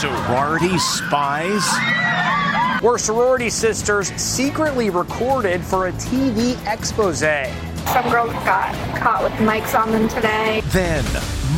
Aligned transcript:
Sorority 0.00 0.78
spies? 0.78 1.68
Were 2.82 2.96
sorority 2.96 3.50
sisters 3.50 4.08
secretly 4.14 4.88
recorded 4.88 5.62
for 5.62 5.88
a 5.88 5.92
TV 5.92 6.56
expose? 6.66 7.18
Some 7.18 8.10
girls 8.10 8.32
got 8.46 8.74
caught 8.96 9.22
with 9.22 9.34
mics 9.46 9.78
on 9.78 9.92
them 9.92 10.08
today. 10.08 10.62
Then 10.68 11.04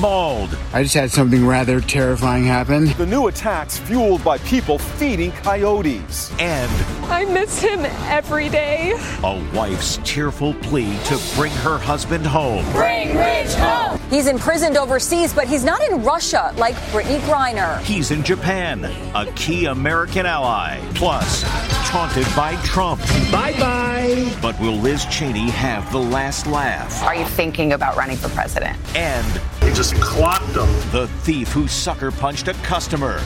mauled. 0.02 0.58
I 0.72 0.82
just 0.82 0.94
had 0.94 1.12
something 1.12 1.46
rather 1.46 1.80
terrifying 1.80 2.44
happen. 2.44 2.86
The 2.98 3.06
new 3.06 3.28
attacks 3.28 3.78
fueled 3.78 4.24
by 4.24 4.38
people 4.38 4.76
feeding 4.78 5.30
coyotes. 5.30 6.32
And 6.40 6.70
I 7.04 7.24
miss 7.24 7.60
him 7.60 7.80
every 8.10 8.48
day. 8.48 8.94
a 9.22 9.44
wife's 9.54 9.98
tearful 10.04 10.54
plea 10.54 10.98
to 11.04 11.18
bring 11.36 11.52
her 11.52 11.78
husband 11.78 12.26
home. 12.26 12.64
Bring 12.72 13.16
Ridge 13.16 13.54
home. 13.54 14.00
He's 14.10 14.26
imprisoned 14.26 14.76
overseas, 14.76 15.32
but 15.32 15.46
he's 15.46 15.62
not 15.62 15.80
in 15.82 16.02
Russia 16.02 16.52
like 16.56 16.74
Brittney 16.90 17.20
Griner. 17.20 17.80
He's 17.82 18.10
in 18.10 18.24
Japan, 18.24 18.84
a 19.14 19.30
key 19.34 19.66
American 19.66 20.26
ally. 20.26 20.80
Plus, 20.94 21.42
taunted 21.88 22.26
by 22.34 22.56
Trump. 22.64 23.00
Bye 23.30 23.54
bye! 23.60 24.34
But 24.42 24.58
will 24.58 24.76
Liz 24.76 25.04
Cheney 25.06 25.50
have 25.50 25.90
the 25.92 26.00
last 26.00 26.46
laugh? 26.48 27.02
Are 27.04 27.14
you 27.14 27.24
thinking 27.24 27.72
about 27.74 27.96
running 27.96 28.16
for 28.16 28.28
president? 28.30 28.76
And 28.96 29.40
He 29.72 29.76
just 29.76 29.94
clocked 30.02 30.54
him. 30.54 30.68
the 30.90 31.08
thief 31.22 31.48
who 31.48 31.66
sucker 31.66 32.10
punched 32.10 32.46
a 32.46 32.52
customer. 32.62 33.20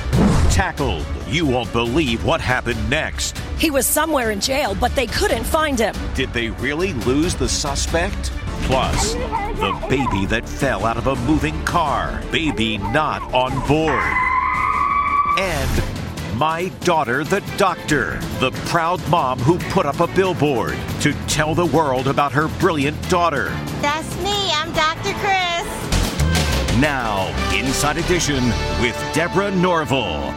Tackled. 0.52 1.04
You 1.26 1.44
won't 1.44 1.72
believe 1.72 2.24
what 2.24 2.40
happened 2.40 2.88
next. 2.88 3.36
He 3.58 3.72
was 3.72 3.84
somewhere 3.84 4.30
in 4.30 4.38
jail, 4.38 4.76
but 4.76 4.94
they 4.94 5.08
couldn't 5.08 5.42
find 5.42 5.76
him. 5.76 5.92
Did 6.14 6.32
they 6.32 6.50
really 6.50 6.92
lose 6.92 7.34
the 7.34 7.48
suspect? 7.48 8.30
Plus, 8.62 9.14
the 9.14 9.76
baby 9.90 10.24
that 10.26 10.48
fell 10.48 10.86
out 10.86 10.96
of 10.96 11.08
a 11.08 11.16
moving 11.16 11.60
car. 11.64 12.22
Baby 12.30 12.78
not 12.78 13.22
on 13.34 13.50
board. 13.66 14.04
And 15.40 16.38
my 16.38 16.68
daughter, 16.84 17.24
the 17.24 17.40
doctor, 17.56 18.20
the 18.38 18.52
proud 18.66 19.04
mom 19.08 19.40
who 19.40 19.58
put 19.70 19.84
up 19.84 19.98
a 19.98 20.06
billboard 20.06 20.78
to 21.00 21.12
tell 21.26 21.56
the 21.56 21.66
world 21.66 22.06
about 22.06 22.30
her 22.30 22.46
brilliant 22.60 23.10
daughter. 23.10 23.48
That's 23.82 24.16
me. 24.18 24.52
I'm 24.52 24.72
Dr. 24.74 25.12
Chris. 25.18 25.85
Now, 26.80 27.26
Inside 27.56 27.96
Edition 27.96 28.44
with 28.82 28.94
Deborah 29.14 29.50
Norville. 29.50 30.30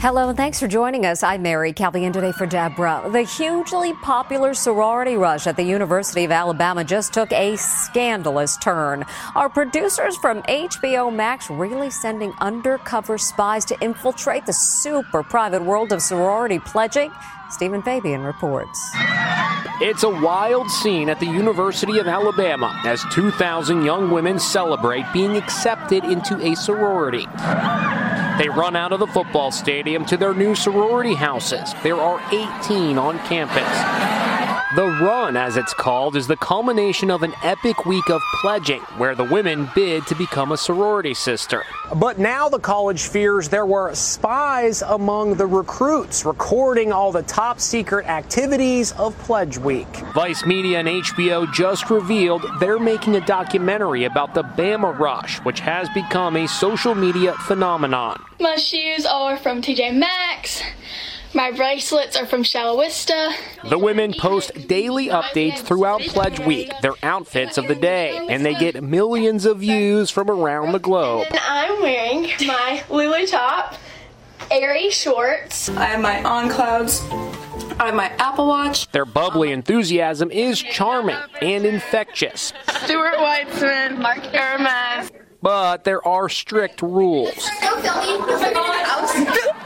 Hello 0.00 0.30
and 0.30 0.36
thanks 0.36 0.58
for 0.58 0.66
joining 0.66 1.04
us. 1.04 1.22
I'm 1.22 1.42
Mary 1.42 1.74
Calvi 1.74 2.04
in 2.04 2.12
today 2.14 2.32
for 2.32 2.46
Deborah. 2.46 3.06
The 3.12 3.20
hugely 3.20 3.92
popular 3.92 4.54
sorority 4.54 5.16
rush 5.18 5.46
at 5.46 5.56
the 5.56 5.62
University 5.62 6.24
of 6.24 6.30
Alabama 6.30 6.84
just 6.84 7.12
took 7.12 7.30
a 7.32 7.54
scandalous 7.56 8.56
turn. 8.56 9.04
Are 9.34 9.50
producers 9.50 10.16
from 10.16 10.40
HBO 10.44 11.14
Max 11.14 11.50
really 11.50 11.90
sending 11.90 12.32
undercover 12.40 13.18
spies 13.18 13.66
to 13.66 13.78
infiltrate 13.82 14.46
the 14.46 14.54
super 14.54 15.22
private 15.22 15.62
world 15.62 15.92
of 15.92 16.00
sorority 16.00 16.60
pledging? 16.60 17.12
Stephen 17.50 17.82
Fabian 17.82 18.22
reports. 18.22 18.90
It's 19.80 20.02
a 20.02 20.10
wild 20.10 20.70
scene 20.70 21.08
at 21.08 21.20
the 21.20 21.26
University 21.26 21.98
of 21.98 22.06
Alabama 22.06 22.78
as 22.84 23.04
2,000 23.12 23.84
young 23.84 24.10
women 24.10 24.38
celebrate 24.38 25.04
being 25.12 25.36
accepted 25.36 26.04
into 26.04 26.38
a 26.40 26.54
sorority. 26.54 27.26
They 28.38 28.48
run 28.48 28.76
out 28.76 28.92
of 28.92 29.00
the 29.00 29.06
football 29.06 29.50
stadium 29.50 30.04
to 30.06 30.16
their 30.16 30.34
new 30.34 30.54
sorority 30.54 31.14
houses. 31.14 31.74
There 31.82 31.96
are 31.96 32.20
18 32.32 32.98
on 32.98 33.18
campus. 33.20 34.39
The 34.76 34.86
run, 34.86 35.36
as 35.36 35.56
it's 35.56 35.74
called, 35.74 36.14
is 36.14 36.28
the 36.28 36.36
culmination 36.36 37.10
of 37.10 37.24
an 37.24 37.34
epic 37.42 37.86
week 37.86 38.08
of 38.08 38.22
pledging 38.40 38.78
where 38.98 39.16
the 39.16 39.24
women 39.24 39.68
bid 39.74 40.06
to 40.06 40.14
become 40.14 40.52
a 40.52 40.56
sorority 40.56 41.12
sister. 41.12 41.64
But 41.96 42.20
now 42.20 42.48
the 42.48 42.60
college 42.60 43.08
fears 43.08 43.48
there 43.48 43.66
were 43.66 43.92
spies 43.96 44.82
among 44.82 45.34
the 45.34 45.46
recruits 45.46 46.24
recording 46.24 46.92
all 46.92 47.10
the 47.10 47.24
top 47.24 47.58
secret 47.58 48.06
activities 48.06 48.92
of 48.92 49.18
Pledge 49.18 49.58
Week. 49.58 49.88
Vice 50.14 50.46
Media 50.46 50.78
and 50.78 50.86
HBO 50.86 51.52
just 51.52 51.90
revealed 51.90 52.46
they're 52.60 52.78
making 52.78 53.16
a 53.16 53.26
documentary 53.26 54.04
about 54.04 54.34
the 54.34 54.44
Bama 54.44 54.96
Rush, 54.96 55.38
which 55.38 55.58
has 55.58 55.88
become 55.88 56.36
a 56.36 56.46
social 56.46 56.94
media 56.94 57.32
phenomenon. 57.40 58.22
My 58.38 58.54
shoes 58.54 59.04
are 59.04 59.36
from 59.36 59.62
TJ 59.62 59.96
Maxx. 59.96 60.62
My 61.32 61.52
bracelets 61.52 62.16
are 62.16 62.26
from 62.26 62.42
Shella 62.42 62.90
The 63.68 63.78
women 63.78 64.14
post 64.14 64.66
daily 64.66 65.08
updates 65.08 65.58
throughout 65.58 66.00
Pledge 66.00 66.40
Week, 66.40 66.72
their 66.82 66.94
outfits 67.04 67.56
of 67.56 67.68
the 67.68 67.76
day, 67.76 68.18
and 68.28 68.44
they 68.44 68.54
get 68.54 68.82
millions 68.82 69.44
of 69.44 69.60
views 69.60 70.10
from 70.10 70.28
around 70.28 70.72
the 70.72 70.80
globe. 70.80 71.28
And 71.30 71.38
I'm 71.38 71.80
wearing 71.80 72.30
my 72.46 72.82
Lulu 72.90 73.26
top, 73.28 73.76
Aerie 74.50 74.90
shorts. 74.90 75.68
I 75.68 75.84
have 75.84 76.00
my 76.00 76.20
On 76.24 76.48
Clouds. 76.48 77.00
I 77.78 77.86
have 77.86 77.94
my 77.94 78.08
Apple 78.18 78.48
Watch. 78.48 78.90
Their 78.90 79.04
bubbly 79.04 79.52
enthusiasm 79.52 80.32
is 80.32 80.60
charming 80.60 81.16
and 81.40 81.64
infectious, 81.64 82.52
Stuart 82.82 83.14
Weitzman. 83.14 83.98
Mark 83.98 84.18
Hermes. 84.18 85.10
But 85.42 85.84
there 85.84 86.06
are 86.06 86.28
strict 86.28 86.82
rules. 86.82 87.48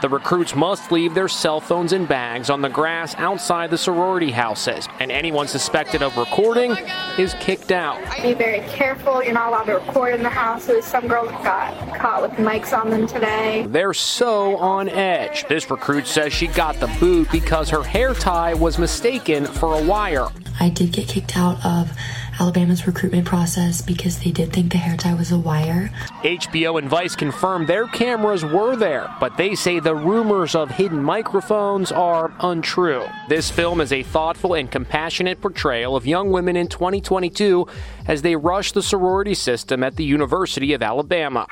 The 0.01 0.09
recruits 0.09 0.55
must 0.55 0.91
leave 0.91 1.15
their 1.15 1.27
cell 1.27 1.59
phones 1.59 1.91
and 1.91 2.07
bags 2.07 2.49
on 2.49 2.61
the 2.61 2.69
grass 2.69 3.15
outside 3.15 3.71
the 3.71 3.77
sorority 3.77 4.29
houses, 4.29 4.87
and 4.99 5.11
anyone 5.11 5.47
suspected 5.47 6.03
of 6.03 6.15
recording 6.17 6.77
is 7.17 7.33
kicked 7.39 7.71
out. 7.71 7.99
Be 8.21 8.33
very 8.33 8.59
careful. 8.69 9.23
You're 9.23 9.33
not 9.33 9.49
allowed 9.49 9.63
to 9.63 9.73
record 9.75 10.13
in 10.13 10.23
the 10.23 10.29
houses. 10.29 10.85
Some 10.85 11.07
girls 11.07 11.31
got 11.43 11.97
caught 11.97 12.21
with 12.21 12.31
mics 12.33 12.77
on 12.77 12.89
them 12.89 13.07
today. 13.07 13.65
They're 13.67 13.93
so 13.93 14.57
on 14.57 14.89
edge. 14.89 15.47
This 15.47 15.71
recruit 15.71 16.05
says 16.05 16.33
she 16.33 16.47
got 16.47 16.79
the 16.79 16.87
boot 16.99 17.31
because 17.31 17.69
her 17.69 17.81
hair 17.83 18.13
tie 18.13 18.53
was 18.53 18.77
mistaken 18.77 19.45
for 19.45 19.79
a 19.79 19.83
wire. 19.83 20.27
I 20.59 20.69
did 20.69 20.91
get 20.91 21.07
kicked 21.07 21.35
out 21.35 21.65
of 21.65 21.91
Alabama's 22.39 22.85
recruitment 22.85 23.25
process 23.25 23.81
because 23.81 24.19
they 24.19 24.31
did 24.31 24.51
think 24.51 24.71
the 24.71 24.77
hair 24.77 24.97
tie 24.97 25.13
was 25.13 25.31
a 25.31 25.39
wire. 25.39 25.89
HBO 26.23 26.77
and 26.77 26.89
Vice 26.89 27.15
confirmed 27.15 27.67
their 27.67 27.87
cameras 27.87 28.43
were 28.43 28.75
there, 28.75 29.09
but 29.19 29.37
they 29.37 29.55
say 29.55 29.79
the 29.79 29.95
rumors 29.95 30.53
of 30.53 30.69
hidden 30.71 31.01
microphones 31.01 31.91
are 31.91 32.33
untrue. 32.41 33.05
This 33.29 33.49
film 33.49 33.79
is 33.79 33.93
a 33.93 34.03
thoughtful 34.03 34.53
and 34.53 34.69
compassionate 34.69 35.41
portrayal 35.41 35.95
of 35.95 36.05
young 36.05 36.31
women 36.31 36.55
in 36.55 36.67
2022 36.67 37.67
as 38.07 38.21
they 38.21 38.35
rush 38.35 38.73
the 38.73 38.83
sorority 38.83 39.33
system 39.33 39.83
at 39.83 39.95
the 39.95 40.03
University 40.03 40.73
of 40.73 40.83
Alabama. 40.83 41.47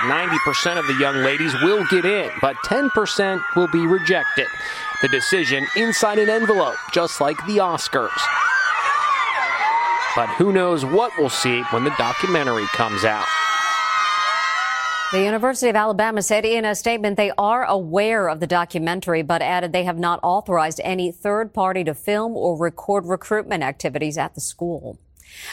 90% 0.00 0.78
of 0.78 0.86
the 0.86 0.94
young 0.94 1.16
ladies 1.16 1.54
will 1.62 1.84
get 1.86 2.04
in, 2.04 2.30
but 2.40 2.54
10% 2.66 3.42
will 3.56 3.68
be 3.68 3.86
rejected. 3.86 4.46
The 5.02 5.08
decision 5.08 5.66
inside 5.76 6.18
an 6.18 6.28
envelope, 6.28 6.76
just 6.92 7.20
like 7.20 7.38
the 7.46 7.58
Oscars. 7.58 8.45
But 10.16 10.30
who 10.30 10.50
knows 10.50 10.84
what 10.84 11.12
we'll 11.18 11.28
see 11.28 11.60
when 11.70 11.84
the 11.84 11.94
documentary 11.98 12.64
comes 12.68 13.04
out. 13.04 13.26
The 15.12 15.22
University 15.22 15.68
of 15.70 15.76
Alabama 15.76 16.20
said 16.20 16.44
in 16.44 16.64
a 16.64 16.74
statement 16.74 17.16
they 17.16 17.30
are 17.38 17.64
aware 17.64 18.28
of 18.28 18.40
the 18.40 18.46
documentary, 18.46 19.22
but 19.22 19.40
added 19.40 19.72
they 19.72 19.84
have 19.84 19.98
not 19.98 20.18
authorized 20.24 20.80
any 20.82 21.12
third 21.12 21.54
party 21.54 21.84
to 21.84 21.94
film 21.94 22.36
or 22.36 22.58
record 22.58 23.06
recruitment 23.06 23.62
activities 23.62 24.18
at 24.18 24.34
the 24.34 24.40
school. 24.40 24.98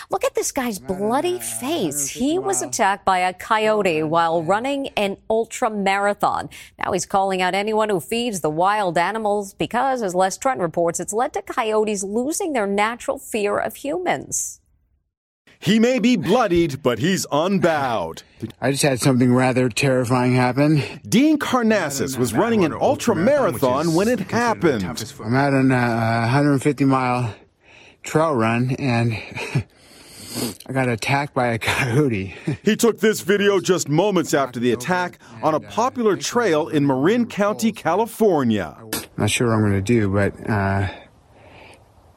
Look 0.09 0.23
at 0.23 0.33
this 0.33 0.51
guy's 0.51 0.79
bloody 0.79 1.39
face. 1.39 2.09
He 2.09 2.39
was 2.39 2.61
attacked 2.61 3.05
by 3.05 3.19
a 3.19 3.33
coyote 3.33 4.03
while 4.03 4.41
running 4.41 4.87
an 4.89 5.17
ultra 5.29 5.69
marathon. 5.69 6.49
Now 6.79 6.91
he's 6.91 7.05
calling 7.05 7.41
out 7.41 7.53
anyone 7.53 7.89
who 7.89 7.99
feeds 7.99 8.41
the 8.41 8.49
wild 8.49 8.97
animals 8.97 9.53
because, 9.53 10.01
as 10.01 10.15
Les 10.15 10.37
Trent 10.37 10.59
reports, 10.59 10.99
it's 10.99 11.13
led 11.13 11.33
to 11.33 11.41
coyotes 11.41 12.03
losing 12.03 12.53
their 12.53 12.67
natural 12.67 13.19
fear 13.19 13.57
of 13.57 13.75
humans. 13.75 14.61
He 15.63 15.79
may 15.79 15.99
be 15.99 16.17
bloodied, 16.17 16.83
but 16.83 16.99
he's 16.99 17.25
unbowed. 17.31 18.23
I 18.59 18.71
just 18.71 18.83
had 18.83 18.99
something 18.99 19.33
rather 19.33 19.69
terrifying 19.69 20.33
happen. 20.33 20.83
Dean 21.07 21.39
Karnazes 21.39 22.17
was 22.17 22.33
running 22.33 22.65
an 22.65 22.73
ultra 22.73 23.15
marathon 23.15 23.93
when 23.93 24.09
it 24.09 24.19
happened. 24.19 24.83
I'm 25.23 25.33
out 25.33 25.53
on 25.53 25.71
a 25.71 26.21
150 26.23 26.83
mile 26.83 27.33
trail 28.03 28.35
run 28.35 28.75
and 28.77 29.13
I 30.67 30.73
got 30.73 30.89
attacked 30.89 31.33
by 31.33 31.47
a 31.47 31.59
coyote. 31.59 32.35
he 32.63 32.75
took 32.75 32.99
this 32.99 33.21
video 33.21 33.61
just 33.61 33.87
moments 33.87 34.33
after 34.33 34.59
the 34.59 34.73
attack 34.73 35.17
on 35.41 35.53
a 35.53 35.61
popular 35.61 36.17
trail 36.17 36.67
in 36.67 36.85
Marin 36.85 37.25
County, 37.25 37.71
California. 37.71 38.77
Not 39.15 39.29
sure 39.29 39.47
what 39.47 39.53
I'm 39.53 39.61
going 39.61 39.73
to 39.73 39.81
do, 39.81 40.09
but 40.09 40.49
uh, 40.49 40.89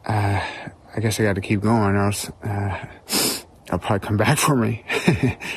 uh, 0.04 0.40
I 0.96 1.00
guess 1.00 1.20
I 1.20 1.25
got 1.25 1.34
to 1.34 1.40
keep 1.40 1.60
going, 1.60 1.94
or 1.94 2.06
else 2.06 2.31
uh, 2.43 2.87
they'll 3.67 3.79
probably 3.79 4.07
come 4.07 4.17
back 4.17 4.39
for 4.39 4.57
me. 4.57 4.85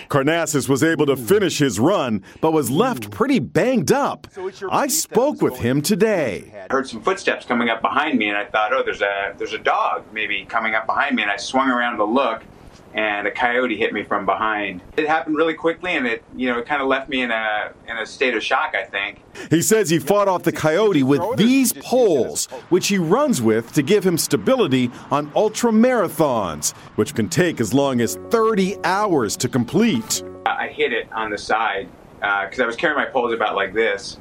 Karnazes 0.09 0.67
was 0.67 0.83
able 0.83 1.05
to 1.05 1.15
finish 1.15 1.57
his 1.57 1.79
run, 1.79 2.23
but 2.41 2.51
was 2.51 2.69
left 2.69 3.11
pretty 3.11 3.39
banged 3.39 3.91
up. 3.91 4.27
I 4.71 4.87
spoke 4.87 5.41
with 5.41 5.57
him 5.57 5.81
today. 5.81 6.51
I 6.69 6.73
heard 6.73 6.87
some 6.87 7.01
footsteps 7.01 7.45
coming 7.45 7.69
up 7.69 7.81
behind 7.81 8.17
me, 8.17 8.29
and 8.29 8.37
I 8.37 8.45
thought, 8.45 8.73
oh, 8.73 8.83
there's 8.83 9.01
a 9.01 9.33
there's 9.37 9.53
a 9.53 9.59
dog 9.59 10.05
maybe 10.13 10.45
coming 10.45 10.75
up 10.75 10.85
behind 10.85 11.15
me, 11.15 11.23
and 11.23 11.31
I 11.31 11.37
swung 11.37 11.69
around 11.69 11.97
to 11.97 12.05
look 12.05 12.43
and 12.93 13.27
a 13.27 13.31
coyote 13.31 13.77
hit 13.77 13.93
me 13.93 14.03
from 14.03 14.25
behind. 14.25 14.81
It 14.97 15.07
happened 15.07 15.35
really 15.35 15.53
quickly, 15.53 15.95
and 15.95 16.07
it 16.07 16.23
you 16.35 16.51
know 16.51 16.59
it 16.59 16.65
kind 16.65 16.81
of 16.81 16.87
left 16.87 17.09
me 17.09 17.21
in 17.21 17.31
a 17.31 17.73
in 17.87 17.97
a 17.97 18.05
state 18.05 18.35
of 18.35 18.43
shock. 18.43 18.75
I 18.75 18.83
think. 18.83 19.21
He 19.49 19.61
says 19.61 19.89
he 19.89 19.99
fought 19.99 20.27
off 20.27 20.43
the 20.43 20.51
coyote 20.51 21.03
with 21.03 21.21
these 21.37 21.73
poles, 21.73 22.47
which 22.69 22.87
he 22.87 22.97
runs 22.97 23.41
with 23.41 23.71
to 23.73 23.81
give 23.81 24.05
him 24.05 24.17
stability 24.17 24.91
on 25.11 25.31
ultra 25.35 25.71
marathons, 25.71 26.73
which 26.95 27.15
can 27.15 27.29
take 27.29 27.59
as 27.59 27.73
long 27.73 28.01
as 28.01 28.15
30 28.29 28.77
hours 28.83 29.37
to 29.37 29.49
complete. 29.49 30.23
I 30.45 30.67
hit 30.67 30.93
it 30.93 31.11
on 31.11 31.29
the 31.29 31.37
side 31.37 31.87
because 32.15 32.59
uh, 32.59 32.63
I 32.63 32.65
was 32.65 32.75
carrying 32.75 32.97
my 32.97 33.05
poles 33.05 33.33
about 33.33 33.55
like 33.55 33.73
this, 33.73 34.17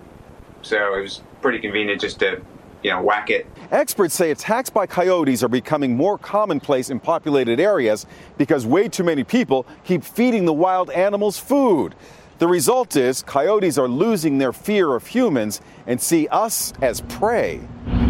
so 0.62 0.94
it 0.96 1.02
was 1.02 1.22
pretty 1.40 1.58
convenient 1.58 2.00
just 2.00 2.20
to 2.20 2.40
you 2.82 2.90
know, 2.90 3.02
whack 3.02 3.30
it. 3.30 3.46
Experts 3.70 4.14
say 4.14 4.30
attacks 4.30 4.70
by 4.70 4.86
coyotes 4.86 5.42
are 5.42 5.48
becoming 5.48 5.96
more 5.96 6.18
commonplace 6.18 6.90
in 6.90 7.00
populated 7.00 7.60
areas 7.60 8.06
because 8.36 8.66
way 8.66 8.88
too 8.88 9.04
many 9.04 9.24
people 9.24 9.66
keep 9.84 10.04
feeding 10.04 10.44
the 10.44 10.52
wild 10.52 10.90
animals 10.90 11.38
food. 11.38 11.94
The 12.38 12.46
result 12.46 12.94
is 12.94 13.22
coyotes 13.22 13.78
are 13.78 13.88
losing 13.88 14.38
their 14.38 14.52
fear 14.52 14.94
of 14.94 15.06
humans 15.06 15.60
and 15.86 16.00
see 16.00 16.28
us 16.28 16.72
as 16.80 17.00
prey. 17.02 17.60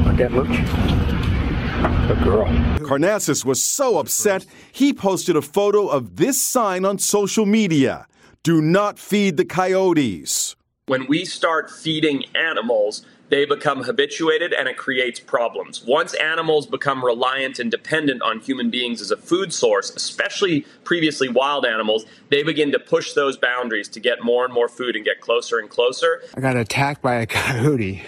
Look 0.04 0.30
look. 0.30 0.48
A 0.48 2.20
girl. 2.24 2.46
Karnazes 2.78 3.44
was 3.44 3.62
so 3.62 3.98
upset, 3.98 4.44
he 4.72 4.92
posted 4.92 5.36
a 5.36 5.42
photo 5.42 5.86
of 5.88 6.16
this 6.16 6.40
sign 6.40 6.84
on 6.84 6.98
social 6.98 7.46
media 7.46 8.06
Do 8.42 8.60
not 8.60 8.98
feed 8.98 9.36
the 9.36 9.44
coyotes. 9.44 10.56
When 10.86 11.06
we 11.06 11.24
start 11.24 11.70
feeding 11.70 12.24
animals, 12.34 13.04
they 13.28 13.44
become 13.44 13.82
habituated 13.82 14.52
and 14.52 14.68
it 14.68 14.76
creates 14.76 15.20
problems. 15.20 15.84
Once 15.84 16.14
animals 16.14 16.66
become 16.66 17.04
reliant 17.04 17.58
and 17.58 17.70
dependent 17.70 18.22
on 18.22 18.40
human 18.40 18.70
beings 18.70 19.00
as 19.00 19.10
a 19.10 19.16
food 19.16 19.52
source, 19.52 19.90
especially 19.94 20.66
previously 20.84 21.28
wild 21.28 21.64
animals, 21.66 22.06
they 22.30 22.42
begin 22.42 22.72
to 22.72 22.78
push 22.78 23.12
those 23.12 23.36
boundaries 23.36 23.88
to 23.88 24.00
get 24.00 24.22
more 24.22 24.44
and 24.44 24.54
more 24.54 24.68
food 24.68 24.96
and 24.96 25.04
get 25.04 25.20
closer 25.20 25.58
and 25.58 25.68
closer. 25.68 26.22
I 26.36 26.40
got 26.40 26.56
attacked 26.56 27.02
by 27.02 27.16
a 27.16 27.26
coyote. 27.26 28.02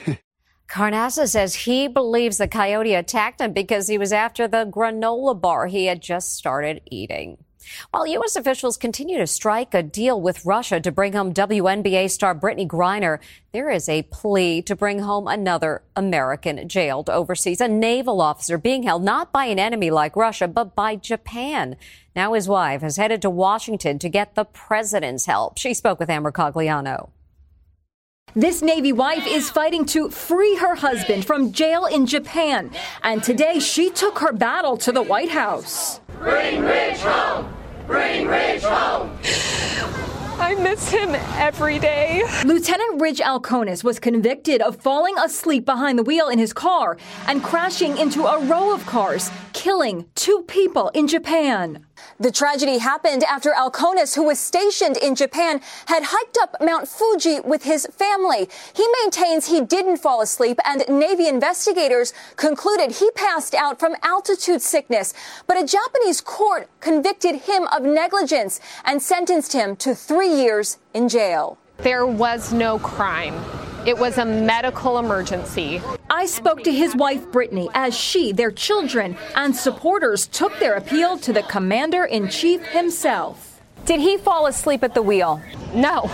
Karnazes 0.69 1.31
says 1.31 1.55
he 1.55 1.89
believes 1.89 2.39
the 2.39 2.47
coyote 2.47 2.95
attacked 2.95 3.41
him 3.41 3.53
because 3.53 3.89
he 3.89 3.99
was 3.99 4.13
after 4.13 4.47
the 4.47 4.65
granola 4.67 5.39
bar 5.39 5.67
he 5.67 5.87
had 5.87 6.01
just 6.01 6.35
started 6.35 6.81
eating. 6.91 7.39
While 7.91 8.07
U.S. 8.07 8.37
officials 8.37 8.77
continue 8.77 9.19
to 9.19 9.27
strike 9.27 9.75
a 9.75 9.83
deal 9.83 10.21
with 10.21 10.45
Russia 10.45 10.81
to 10.81 10.93
bring 10.93 11.13
home 11.13 11.35
WNBA 11.35 12.11
star 12.11 12.35
Brittney 12.35 12.67
Griner, 12.67 13.19
there 13.53 13.71
is 13.71 13.89
a 13.89 14.03
plea 14.05 14.63
to 14.63 14.77
bring 14.77 15.01
home 15.01 15.27
another 15.27 15.83
American 15.97 16.69
jailed 16.69 17.11
overseas, 17.11 17.61
a 17.61 17.69
naval 17.69 18.21
officer 18.21 18.59
being 18.59 18.85
held 18.85 19.03
not 19.03 19.33
by 19.33 19.47
an 19.47 19.59
enemy 19.59 19.91
like 19.91 20.17
Russia, 20.17 20.49
but 20.49 20.75
by 20.75 20.97
Japan. 20.97 21.77
Now 22.15 22.33
his 22.35 22.49
wife 22.49 22.83
has 22.83 22.97
headed 22.97 23.23
to 23.23 23.31
Washington 23.31 23.99
to 23.99 24.09
get 24.09 24.35
the 24.35 24.45
president's 24.45 25.27
help. 25.27 25.59
She 25.59 25.75
spoke 25.75 25.99
with 25.99 26.11
Amber 26.11 26.33
Cagliano. 26.33 27.11
This 28.37 28.63
Navy 28.63 28.93
wife 28.93 29.27
is 29.27 29.51
fighting 29.51 29.85
to 29.87 30.09
free 30.09 30.55
her 30.57 30.77
husband 30.77 31.25
from 31.25 31.51
jail 31.51 31.87
in 31.87 32.07
Japan. 32.07 32.71
And 33.03 33.23
today 33.25 33.59
she 33.59 33.91
took 33.91 34.21
her 34.21 34.33
battle 34.33 34.77
to 34.79 34.93
the 34.93 35.03
White 35.03 35.31
House. 35.31 36.00
Bring 36.21 36.63
Ridge 36.63 36.99
home! 36.99 37.51
Bring 37.87 38.29
Ridge 38.29 38.63
home. 38.63 39.19
I 40.39 40.55
miss 40.55 40.91
him 40.91 41.15
every 41.39 41.79
day. 41.79 42.23
Lieutenant 42.45 43.01
Ridge 43.01 43.21
Alkonis 43.21 43.83
was 43.83 43.99
convicted 43.99 44.61
of 44.61 44.77
falling 44.77 45.17
asleep 45.19 45.65
behind 45.65 45.99
the 45.99 46.03
wheel 46.03 46.29
in 46.29 46.39
his 46.39 46.53
car 46.53 46.99
and 47.27 47.43
crashing 47.43 47.97
into 47.97 48.27
a 48.27 48.39
row 48.45 48.75
of 48.75 48.85
cars, 48.85 49.31
killing 49.55 50.05
two 50.15 50.45
people 50.47 50.91
in 50.91 51.07
Japan. 51.09 51.87
The 52.19 52.31
tragedy 52.31 52.79
happened 52.79 53.25
after 53.25 53.51
Alkonis, 53.51 54.15
who 54.15 54.25
was 54.25 54.39
stationed 54.39 54.97
in 54.97 55.15
Japan, 55.15 55.61
had 55.87 56.03
hiked 56.07 56.39
up 56.41 56.57
Mount 56.61 56.87
Fuji 56.89 57.41
with 57.41 57.65
his 57.65 57.87
family. 57.87 58.49
He 58.75 58.87
maintains 59.03 59.47
he 59.47 59.61
didn't 59.61 59.99
fall 59.99 60.21
asleep, 60.21 60.59
and 60.65 60.85
Navy 60.89 61.29
investigators 61.29 62.13
concluded 62.37 62.93
he 62.93 63.11
passed 63.13 63.55
out 63.55 63.79
from 63.79 63.97
altitude 64.03 64.63
sickness. 64.63 65.15
But 65.47 65.63
a 65.63 65.67
Japanese 65.67 66.21
court 66.21 66.69
convicted 66.81 67.37
him 67.43 67.67
of 67.69 67.83
negligence 67.83 68.61
and 68.85 69.03
sentenced 69.03 69.53
him 69.53 69.77
to 69.77 69.95
three 69.95 70.35
years 70.35 70.79
in 70.93 71.09
jail. 71.09 71.59
There 71.79 72.07
was 72.07 72.53
no 72.53 72.79
crime. 72.79 73.35
It 73.87 73.97
was 73.97 74.19
a 74.19 74.25
medical 74.27 74.99
emergency. 74.99 75.81
I 76.11 76.27
spoke 76.27 76.63
to 76.65 76.73
his 76.73 76.95
wife, 76.95 77.33
Brittany, 77.33 77.69
as 77.73 77.97
she, 77.97 78.31
their 78.31 78.51
children, 78.51 79.17
and 79.35 79.57
supporters 79.57 80.27
took 80.27 80.59
their 80.59 80.75
appeal 80.75 81.17
to 81.19 81.33
the 81.33 81.43
commander 81.45 82.05
in 82.05 82.29
chief 82.29 82.63
himself. 82.67 83.61
Did 83.87 84.01
he 84.01 84.19
fall 84.19 84.47
asleep 84.47 84.85
at 84.85 84.93
the 84.93 85.01
wheel? 85.01 85.41
No. 85.75 86.09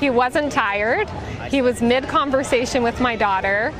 He 0.00 0.10
wasn't 0.10 0.52
tired. 0.52 1.08
He 1.48 1.62
was 1.62 1.80
mid 1.80 2.08
conversation 2.08 2.82
with 2.82 3.00
my 3.00 3.16
daughter. 3.16 3.72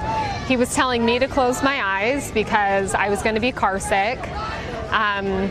He 0.49 0.57
was 0.57 0.75
telling 0.75 1.05
me 1.05 1.19
to 1.19 1.29
close 1.29 1.63
my 1.63 1.85
eyes 1.85 2.31
because 2.33 2.95
I 2.95 3.11
was 3.11 3.23
going 3.23 3.35
to 3.35 3.41
be 3.41 3.53
car 3.53 3.79
sick. 3.79 4.19
Um, 4.91 5.51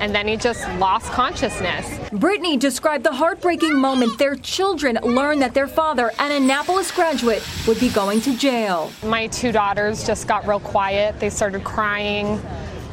and 0.00 0.14
then 0.14 0.26
he 0.26 0.36
just 0.36 0.66
lost 0.78 1.12
consciousness. 1.12 1.86
Brittany 2.12 2.56
described 2.56 3.04
the 3.04 3.12
heartbreaking 3.12 3.78
moment 3.78 4.18
their 4.18 4.34
children 4.34 4.98
learned 5.02 5.42
that 5.42 5.54
their 5.54 5.68
father, 5.68 6.10
an 6.18 6.32
Annapolis 6.32 6.90
graduate, 6.90 7.46
would 7.68 7.78
be 7.78 7.90
going 7.90 8.20
to 8.22 8.36
jail. 8.36 8.90
My 9.04 9.26
two 9.28 9.52
daughters 9.52 10.06
just 10.06 10.26
got 10.26 10.46
real 10.46 10.60
quiet. 10.60 11.20
They 11.20 11.30
started 11.30 11.62
crying. 11.62 12.40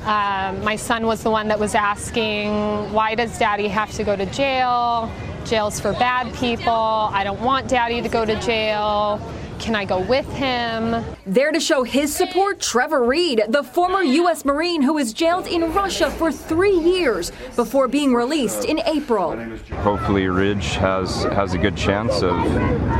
Um, 0.03 0.63
my 0.63 0.75
son 0.75 1.05
was 1.05 1.23
the 1.23 1.31
one 1.31 1.47
that 1.47 1.59
was 1.59 1.75
asking, 1.75 2.51
Why 2.93 3.15
does 3.15 3.37
daddy 3.39 3.67
have 3.67 3.91
to 3.93 4.03
go 4.03 4.15
to 4.15 4.25
jail? 4.27 5.11
Jail's 5.45 5.79
for 5.79 5.93
bad 5.93 6.33
people. 6.35 6.73
I 6.73 7.23
don't 7.23 7.41
want 7.41 7.69
daddy 7.69 8.01
to 8.01 8.09
go 8.09 8.25
to 8.25 8.39
jail. 8.41 9.21
Can 9.59 9.75
I 9.75 9.85
go 9.85 9.99
with 9.99 10.31
him? 10.33 11.03
There 11.25 11.51
to 11.51 11.59
show 11.59 11.83
his 11.83 12.15
support, 12.15 12.59
Trevor 12.59 13.03
Reed, 13.03 13.43
the 13.49 13.63
former 13.63 14.03
U.S. 14.03 14.45
Marine 14.45 14.81
who 14.81 14.93
was 14.93 15.13
jailed 15.13 15.47
in 15.47 15.73
Russia 15.73 16.11
for 16.11 16.31
three 16.31 16.77
years 16.77 17.31
before 17.55 17.87
being 17.87 18.13
released 18.13 18.65
in 18.65 18.79
April. 18.85 19.35
Hopefully, 19.81 20.27
Ridge 20.27 20.75
has, 20.75 21.23
has 21.25 21.53
a 21.53 21.57
good 21.57 21.75
chance 21.75 22.21
of 22.21 22.35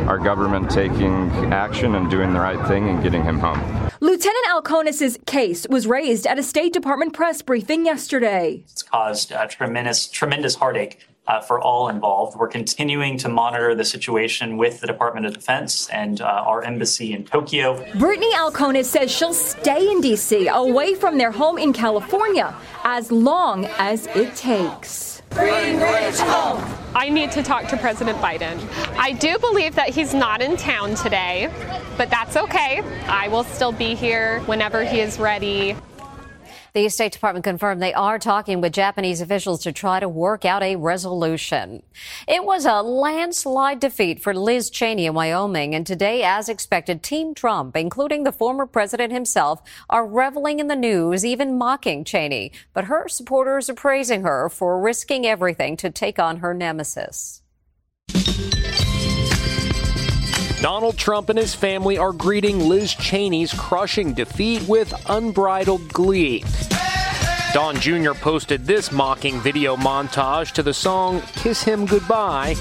our 0.08 0.18
government 0.18 0.70
taking 0.70 1.30
action 1.54 1.96
and 1.96 2.10
doing 2.10 2.34
the 2.34 2.40
right 2.40 2.68
thing 2.68 2.90
and 2.90 3.04
getting 3.04 3.24
him 3.24 3.40
home. 3.40 3.60
Lieutenant 4.00 4.48
Alkonis's 4.50 5.18
case 5.26 5.68
was 5.70 5.88
raised 5.88 6.26
at 6.28 6.40
a 6.40 6.44
State 6.44 6.74
Department 6.74 7.14
press 7.14 7.42
briefing 7.42 7.86
yesterday. 7.86 8.64
It's 8.70 8.84
caused 8.84 9.32
uh, 9.32 9.48
tremendous, 9.48 10.08
tremendous 10.08 10.56
heartache 10.56 11.08
uh, 11.28 11.42
for 11.42 11.60
all 11.62 11.90
involved. 11.90 12.38
We're 12.38 12.48
continuing 12.48 13.18
to 13.20 13.30
monitor 13.30 13.76
the 13.76 13.86
situation 13.86 14.58
with 14.58 14.80
the 14.80 14.88
Department 14.88 15.26
of 15.26 15.34
Defense 15.34 15.90
and 15.90 16.22
uh, 16.22 16.26
our 16.26 16.64
embassy 16.64 17.14
in 17.14 17.26
Tokyo. 17.26 17.84
Brittany 17.98 18.34
Alkonis 18.34 18.86
says 18.86 19.12
she'll 19.12 19.34
stay 19.34 19.92
in 19.92 20.02
D.C., 20.02 20.48
away 20.48 20.96
from 20.96 21.18
their 21.18 21.32
home 21.32 21.58
in 21.58 21.74
California, 21.74 22.56
as 22.84 23.12
long 23.12 23.66
as 23.78 24.08
it 24.08 24.36
takes. 24.36 25.22
Bring 25.32 25.80
Ridge 25.80 26.18
home. 26.18 26.64
I 26.96 27.10
need 27.10 27.32
to 27.32 27.44
talk 27.44 27.68
to 27.68 27.78
President 27.78 28.18
Biden. 28.20 28.58
I 28.98 29.12
do 29.12 29.38
believe 29.38 29.76
that 29.76 29.90
he's 29.90 30.14
not 30.14 30.42
in 30.42 30.58
town 30.58 30.96
today, 30.96 31.52
but 31.98 32.10
that's 32.10 32.38
okay. 32.38 32.82
I 33.08 33.28
will 33.28 33.44
still 33.44 33.72
be 33.72 33.94
here 33.94 34.40
whenever 34.42 34.84
he 34.84 35.02
is 35.02 35.20
ready. 35.20 35.76
The 36.78 36.90
State 36.90 37.14
Department 37.14 37.44
confirmed 37.44 37.82
they 37.82 37.96
are 37.96 38.20
talking 38.20 38.62
with 38.62 38.72
Japanese 38.72 39.20
officials 39.20 39.64
to 39.64 39.72
try 39.72 40.00
to 40.00 40.08
work 40.08 40.46
out 40.46 40.62
a 40.62 40.76
resolution. 40.76 41.82
It 42.28 42.46
was 42.46 42.68
a 42.68 42.84
landslide 42.84 43.80
defeat 43.80 44.22
for 44.22 44.32
Liz 44.32 44.70
Cheney 44.70 45.08
in 45.08 45.16
Wyoming, 45.16 45.74
and 45.74 45.88
today, 45.88 46.22
as 46.22 46.50
expected, 46.50 47.02
Team 47.02 47.34
Trump, 47.34 47.76
including 47.76 48.26
the 48.26 48.32
former 48.32 48.68
president 48.68 49.12
himself, 49.12 49.64
are 49.90 50.06
reveling 50.06 50.60
in 50.60 50.68
the 50.68 50.76
news, 50.76 51.26
even 51.26 51.58
mocking 51.58 52.04
Cheney. 52.04 52.52
But 52.74 52.86
her 52.86 53.08
supporters 53.08 53.72
are 53.72 53.74
praising 53.74 54.22
her 54.22 54.48
for 54.48 54.80
risking 54.80 55.26
everything 55.26 55.78
to 55.78 55.90
take 55.90 56.20
on 56.20 56.38
her 56.42 56.54
nemesis. 56.54 57.42
Donald 60.62 60.98
Trump 60.98 61.30
and 61.30 61.38
his 61.38 61.54
family 61.54 62.00
are 62.00 62.12
greeting 62.12 62.68
Liz 62.68 62.94
Cheney's 62.96 63.54
crushing 63.54 64.14
defeat 64.14 64.68
with 64.68 64.92
unbridled 65.08 65.88
glee. 65.94 66.44
Don 67.54 67.76
Jr. 67.80 68.14
posted 68.14 68.66
this 68.66 68.92
mocking 68.92 69.40
video 69.40 69.76
montage 69.76 70.52
to 70.54 70.64
the 70.64 70.74
song 70.74 71.22
Kiss 71.36 71.64
Him 71.64 71.86
Goodbye. 71.86 72.56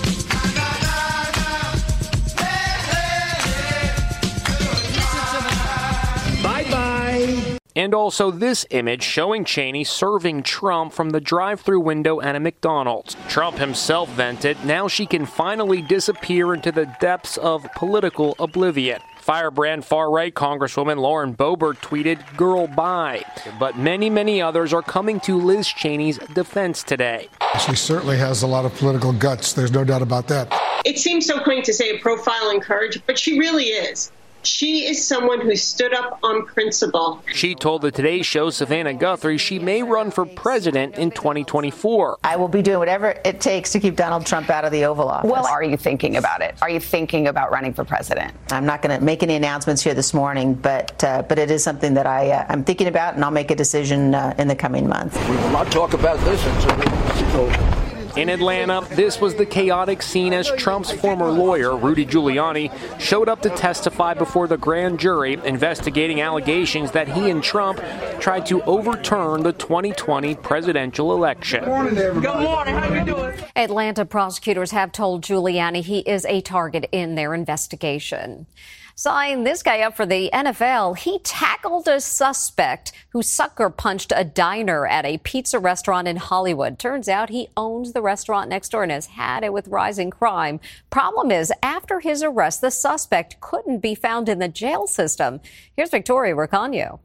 And 7.76 7.94
also 7.94 8.30
this 8.30 8.64
image 8.70 9.02
showing 9.02 9.44
Cheney 9.44 9.84
serving 9.84 10.44
Trump 10.44 10.94
from 10.94 11.10
the 11.10 11.20
drive 11.20 11.60
through 11.60 11.80
window 11.80 12.22
at 12.22 12.34
a 12.34 12.40
McDonald's. 12.40 13.16
Trump 13.28 13.58
himself 13.58 14.08
vented, 14.12 14.56
now 14.64 14.88
she 14.88 15.04
can 15.04 15.26
finally 15.26 15.82
disappear 15.82 16.54
into 16.54 16.72
the 16.72 16.86
depths 17.00 17.36
of 17.36 17.66
political 17.76 18.34
oblivion. 18.38 19.00
Firebrand 19.18 19.84
far 19.84 20.10
right 20.10 20.32
Congresswoman 20.32 20.98
Lauren 20.98 21.34
Boebert 21.34 21.78
tweeted, 21.82 22.36
Girl, 22.36 22.66
bye. 22.66 23.24
But 23.58 23.76
many, 23.76 24.08
many 24.08 24.40
others 24.40 24.72
are 24.72 24.82
coming 24.82 25.20
to 25.20 25.36
Liz 25.36 25.66
Cheney's 25.66 26.16
defense 26.32 26.82
today. 26.82 27.28
She 27.66 27.74
certainly 27.74 28.16
has 28.16 28.42
a 28.42 28.46
lot 28.46 28.64
of 28.64 28.72
political 28.76 29.12
guts. 29.12 29.52
There's 29.52 29.72
no 29.72 29.84
doubt 29.84 30.00
about 30.00 30.28
that. 30.28 30.48
It 30.86 30.98
seems 30.98 31.26
so 31.26 31.42
quaint 31.42 31.64
to 31.66 31.74
say 31.74 31.90
a 31.90 31.98
profile 31.98 32.50
in 32.50 32.60
courage, 32.60 33.02
but 33.04 33.18
she 33.18 33.38
really 33.38 33.64
is. 33.64 34.12
She 34.46 34.86
is 34.86 35.04
someone 35.04 35.40
who 35.40 35.56
stood 35.56 35.92
up 35.92 36.20
on 36.22 36.46
principle. 36.46 37.22
She 37.32 37.54
told 37.54 37.82
the 37.82 37.90
Today 37.90 38.22
Show 38.22 38.50
Savannah 38.50 38.94
Guthrie 38.94 39.38
she 39.38 39.58
may 39.58 39.82
run 39.82 40.12
for 40.12 40.24
president 40.24 40.94
in 40.94 41.10
2024. 41.10 42.18
I 42.22 42.36
will 42.36 42.46
be 42.46 42.62
doing 42.62 42.78
whatever 42.78 43.20
it 43.24 43.40
takes 43.40 43.72
to 43.72 43.80
keep 43.80 43.96
Donald 43.96 44.24
Trump 44.24 44.48
out 44.48 44.64
of 44.64 44.70
the 44.70 44.84
Oval 44.84 45.08
Office. 45.08 45.30
Well, 45.30 45.46
are 45.46 45.64
you 45.64 45.76
thinking 45.76 46.16
about 46.16 46.42
it? 46.42 46.54
Are 46.62 46.70
you 46.70 46.78
thinking 46.78 47.26
about 47.26 47.50
running 47.50 47.74
for 47.74 47.84
president? 47.84 48.34
I'm 48.52 48.64
not 48.64 48.82
going 48.82 48.96
to 48.96 49.04
make 49.04 49.24
any 49.24 49.34
announcements 49.34 49.82
here 49.82 49.94
this 49.94 50.14
morning, 50.14 50.54
but 50.54 51.02
uh, 51.02 51.22
but 51.22 51.38
it 51.38 51.50
is 51.50 51.64
something 51.64 51.94
that 51.94 52.06
I 52.06 52.30
uh, 52.30 52.46
I'm 52.48 52.62
thinking 52.62 52.86
about, 52.86 53.14
and 53.14 53.24
I'll 53.24 53.32
make 53.32 53.50
a 53.50 53.56
decision 53.56 54.14
uh, 54.14 54.34
in 54.38 54.46
the 54.46 54.56
coming 54.56 54.88
months. 54.88 55.18
We 55.28 55.36
will 55.36 55.50
not 55.50 55.72
talk 55.72 55.92
about 55.92 56.20
this 56.20 56.44
until 56.46 57.75
in 58.16 58.30
Atlanta, 58.30 58.86
this 58.94 59.20
was 59.20 59.34
the 59.34 59.44
chaotic 59.44 60.00
scene 60.00 60.32
as 60.32 60.50
Trump's 60.52 60.90
former 60.90 61.28
lawyer, 61.28 61.76
Rudy 61.76 62.06
Giuliani, 62.06 62.72
showed 62.98 63.28
up 63.28 63.42
to 63.42 63.50
testify 63.50 64.14
before 64.14 64.48
the 64.48 64.56
grand 64.56 64.98
jury 64.98 65.38
investigating 65.44 66.22
allegations 66.22 66.92
that 66.92 67.08
he 67.08 67.30
and 67.30 67.42
Trump 67.42 67.78
tried 68.18 68.46
to 68.46 68.62
overturn 68.62 69.42
the 69.42 69.52
2020 69.52 70.34
presidential 70.36 71.12
election. 71.12 71.60
Good 71.60 71.68
morning, 71.68 71.98
everybody. 71.98 72.38
Good 72.38 72.42
morning. 72.42 72.74
How 72.74 72.94
you 72.94 73.04
doing? 73.04 73.38
Atlanta 73.54 74.06
prosecutors 74.06 74.70
have 74.70 74.92
told 74.92 75.22
Giuliani 75.22 75.82
he 75.82 75.98
is 76.00 76.24
a 76.24 76.40
target 76.40 76.88
in 76.92 77.16
their 77.16 77.34
investigation. 77.34 78.46
Sign 78.98 79.44
this 79.44 79.62
guy 79.62 79.82
up 79.82 79.94
for 79.94 80.06
the 80.06 80.30
NFL. 80.32 80.96
He 80.96 81.18
tackled 81.18 81.86
a 81.86 82.00
suspect 82.00 82.92
who 83.10 83.20
sucker 83.20 83.68
punched 83.68 84.10
a 84.16 84.24
diner 84.24 84.86
at 84.86 85.04
a 85.04 85.18
pizza 85.18 85.58
restaurant 85.58 86.08
in 86.08 86.16
Hollywood. 86.16 86.78
Turns 86.78 87.06
out 87.06 87.28
he 87.28 87.50
owns 87.58 87.92
the 87.92 88.00
restaurant 88.00 88.48
next 88.48 88.70
door 88.70 88.84
and 88.84 88.90
has 88.90 89.04
had 89.04 89.44
it 89.44 89.52
with 89.52 89.68
rising 89.68 90.08
crime. 90.08 90.60
Problem 90.88 91.30
is, 91.30 91.52
after 91.62 92.00
his 92.00 92.22
arrest, 92.22 92.62
the 92.62 92.70
suspect 92.70 93.38
couldn't 93.42 93.80
be 93.80 93.94
found 93.94 94.30
in 94.30 94.38
the 94.38 94.48
jail 94.48 94.86
system. 94.86 95.40
Here's 95.76 95.90
Victoria 95.90 96.34
Recano. 96.34 97.00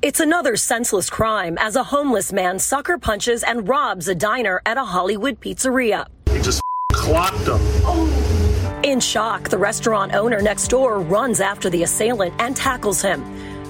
It's 0.00 0.20
another 0.20 0.54
senseless 0.54 1.10
crime 1.10 1.58
as 1.58 1.74
a 1.74 1.82
homeless 1.82 2.32
man 2.32 2.60
sucker 2.60 2.98
punches 2.98 3.42
and 3.42 3.68
robs 3.68 4.06
a 4.06 4.14
diner 4.14 4.62
at 4.64 4.78
a 4.78 4.84
Hollywood 4.84 5.40
pizzeria. 5.40 6.06
He 6.30 6.40
just 6.40 6.60
clocked 6.92 7.48
him. 7.48 7.58
Oh. 7.82 8.43
In 8.84 9.00
shock, 9.00 9.48
the 9.48 9.56
restaurant 9.56 10.14
owner 10.14 10.42
next 10.42 10.68
door 10.68 11.00
runs 11.00 11.40
after 11.40 11.70
the 11.70 11.84
assailant 11.84 12.34
and 12.38 12.54
tackles 12.54 13.00
him. 13.00 13.24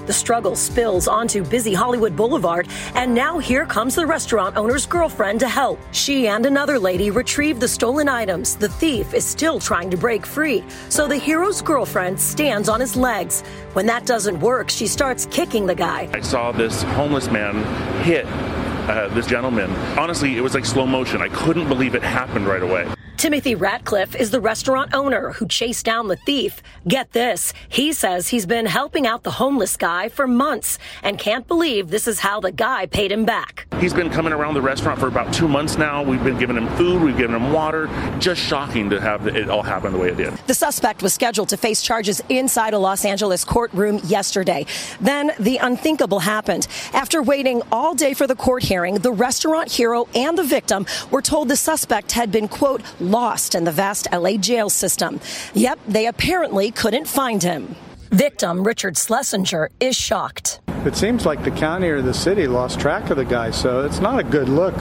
The 0.07 0.11
struggle 0.11 0.57
spills 0.57 1.07
onto 1.07 1.41
busy 1.41 1.73
Hollywood 1.73 2.17
Boulevard, 2.17 2.67
and 2.95 3.15
now 3.15 3.37
here 3.37 3.65
comes 3.65 3.95
the 3.95 4.05
restaurant 4.05 4.57
owner's 4.57 4.85
girlfriend 4.85 5.39
to 5.39 5.47
help. 5.47 5.79
She 5.93 6.27
and 6.27 6.45
another 6.45 6.77
lady 6.77 7.11
retrieve 7.11 7.61
the 7.61 7.67
stolen 7.69 8.09
items. 8.09 8.57
The 8.57 8.67
thief 8.67 9.13
is 9.13 9.23
still 9.23 9.57
trying 9.57 9.89
to 9.91 9.95
break 9.95 10.25
free, 10.25 10.65
so 10.89 11.07
the 11.07 11.15
hero's 11.15 11.61
girlfriend 11.61 12.19
stands 12.19 12.67
on 12.67 12.81
his 12.81 12.97
legs. 12.97 13.39
When 13.71 13.85
that 13.85 14.05
doesn't 14.05 14.37
work, 14.41 14.69
she 14.69 14.85
starts 14.85 15.27
kicking 15.27 15.65
the 15.65 15.75
guy. 15.75 16.09
I 16.11 16.19
saw 16.19 16.51
this 16.51 16.83
homeless 16.83 17.29
man 17.31 17.55
hit 18.03 18.25
uh, 18.25 19.07
this 19.13 19.27
gentleman. 19.27 19.71
Honestly, 19.97 20.35
it 20.35 20.41
was 20.41 20.53
like 20.53 20.65
slow 20.65 20.85
motion. 20.85 21.21
I 21.21 21.29
couldn't 21.29 21.69
believe 21.69 21.95
it 21.95 22.03
happened 22.03 22.47
right 22.47 22.61
away. 22.61 22.85
Timothy 23.17 23.55
Ratcliffe 23.55 24.13
is 24.13 24.31
the 24.31 24.41
restaurant 24.41 24.93
owner 24.93 25.31
who 25.31 25.47
chased 25.47 25.85
down 25.85 26.09
the 26.09 26.17
thief. 26.17 26.61
Get 26.85 27.13
this, 27.13 27.53
he 27.69 27.93
says 27.93 28.27
he's 28.27 28.45
been 28.45 28.65
helping 28.65 29.07
out 29.07 29.23
the 29.23 29.31
homeless 29.31 29.77
guy 29.77 30.09
for 30.09 30.27
months 30.27 30.77
and 31.01 31.17
can't 31.17 31.47
believe 31.47 31.89
this 31.89 32.07
is 32.07 32.19
how 32.19 32.41
the 32.41 32.51
guy 32.51 32.85
paid 32.85 33.13
him 33.13 33.23
back. 33.23 33.67
He's 33.79 33.93
been 33.93 34.09
coming 34.09 34.33
around 34.33 34.53
the 34.53 34.61
restaurant 34.61 34.99
for 34.99 35.07
about 35.07 35.33
two 35.33 35.47
months 35.47 35.77
now. 35.77 36.03
We've 36.03 36.23
been 36.23 36.37
giving 36.37 36.57
him 36.57 36.67
food, 36.75 37.01
we've 37.01 37.17
given 37.17 37.35
him 37.35 37.53
water. 37.53 37.87
Just 38.19 38.41
shocking 38.41 38.89
to 38.89 38.99
have 38.99 39.27
it 39.27 39.49
all 39.49 39.63
happen 39.63 39.93
the 39.93 39.97
way 39.97 40.09
it 40.09 40.17
did. 40.17 40.33
The 40.47 40.53
suspect 40.53 41.01
was 41.01 41.13
scheduled 41.13 41.49
to 41.49 41.57
face 41.57 41.81
charges 41.81 42.21
inside 42.27 42.73
a 42.73 42.79
Los 42.79 43.05
Angeles 43.05 43.45
courtroom 43.45 44.01
yesterday. 44.03 44.65
Then 44.99 45.31
the 45.39 45.57
unthinkable 45.57 46.19
happened. 46.19 46.67
After 46.93 47.23
waiting 47.23 47.61
all 47.71 47.95
day 47.95 48.13
for 48.13 48.27
the 48.27 48.35
court 48.35 48.63
hearing, 48.63 48.95
the 48.95 49.13
restaurant 49.13 49.71
hero 49.71 50.07
and 50.13 50.37
the 50.37 50.43
victim 50.43 50.85
were 51.11 51.21
told 51.21 51.47
the 51.47 51.55
suspect 51.55 52.11
had 52.11 52.31
been, 52.31 52.47
quote, 52.47 52.81
lost 53.05 53.55
in 53.55 53.63
the 53.63 53.71
vast 53.71 54.07
LA 54.11 54.37
jail 54.37 54.69
system. 54.69 55.19
Yep, 55.53 55.79
they 55.87 56.07
apparently 56.07 56.71
couldn't 56.71 57.07
find 57.07 57.41
him. 57.41 57.75
Victim 58.11 58.63
Richard 58.63 58.97
Schlesinger 58.97 59.69
is 59.79 59.95
shocked. 59.95 60.61
It 60.85 60.95
seems 60.95 61.25
like 61.25 61.43
the 61.43 61.51
county 61.51 61.89
or 61.89 62.01
the 62.01 62.13
city 62.13 62.47
lost 62.47 62.79
track 62.79 63.09
of 63.09 63.17
the 63.17 63.25
guy, 63.25 63.49
so 63.51 63.83
it's 63.83 63.99
not 63.99 64.19
a 64.19 64.23
good 64.23 64.47
look 64.47 64.75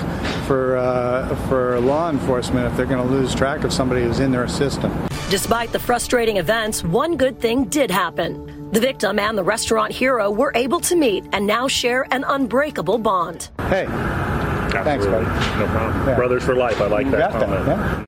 for 0.47 0.77
uh, 0.77 1.35
for 1.49 1.81
law 1.81 2.11
enforcement 2.11 2.67
if 2.67 2.77
they're 2.77 2.87
going 2.87 3.05
to 3.05 3.13
lose 3.13 3.35
track 3.35 3.65
of 3.65 3.73
somebody 3.73 4.03
who's 4.03 4.21
in 4.21 4.31
their 4.31 4.47
system. 4.47 4.93
Despite 5.31 5.73
the 5.73 5.79
frustrating 5.79 6.37
events, 6.37 6.85
one 6.85 7.17
good 7.17 7.41
thing 7.41 7.65
did 7.65 7.91
happen. 7.91 8.71
The 8.73 8.81
victim 8.81 9.19
and 9.19 9.39
the 9.39 9.43
restaurant 9.43 9.93
hero 9.93 10.31
were 10.31 10.53
able 10.55 10.81
to 10.81 10.95
meet 10.95 11.25
and 11.33 11.47
now 11.47 11.67
share 11.67 12.07
an 12.13 12.25
unbreakable 12.25 12.99
bond. 12.99 13.49
Hey, 13.69 13.87
Absolutely. 13.87 14.85
thanks, 14.85 15.07
buddy. 15.07 15.25
No 15.59 15.67
problem. 15.73 16.07
Yeah. 16.09 16.15
Brothers 16.17 16.45
for 16.45 16.55
life. 16.55 16.81
I 16.81 16.87
like 16.87 17.07
you 17.07 17.13
that 17.13 17.33
got 17.33 17.43
comment. 17.43 17.67
That, 17.67 17.79
yeah. 17.79 18.05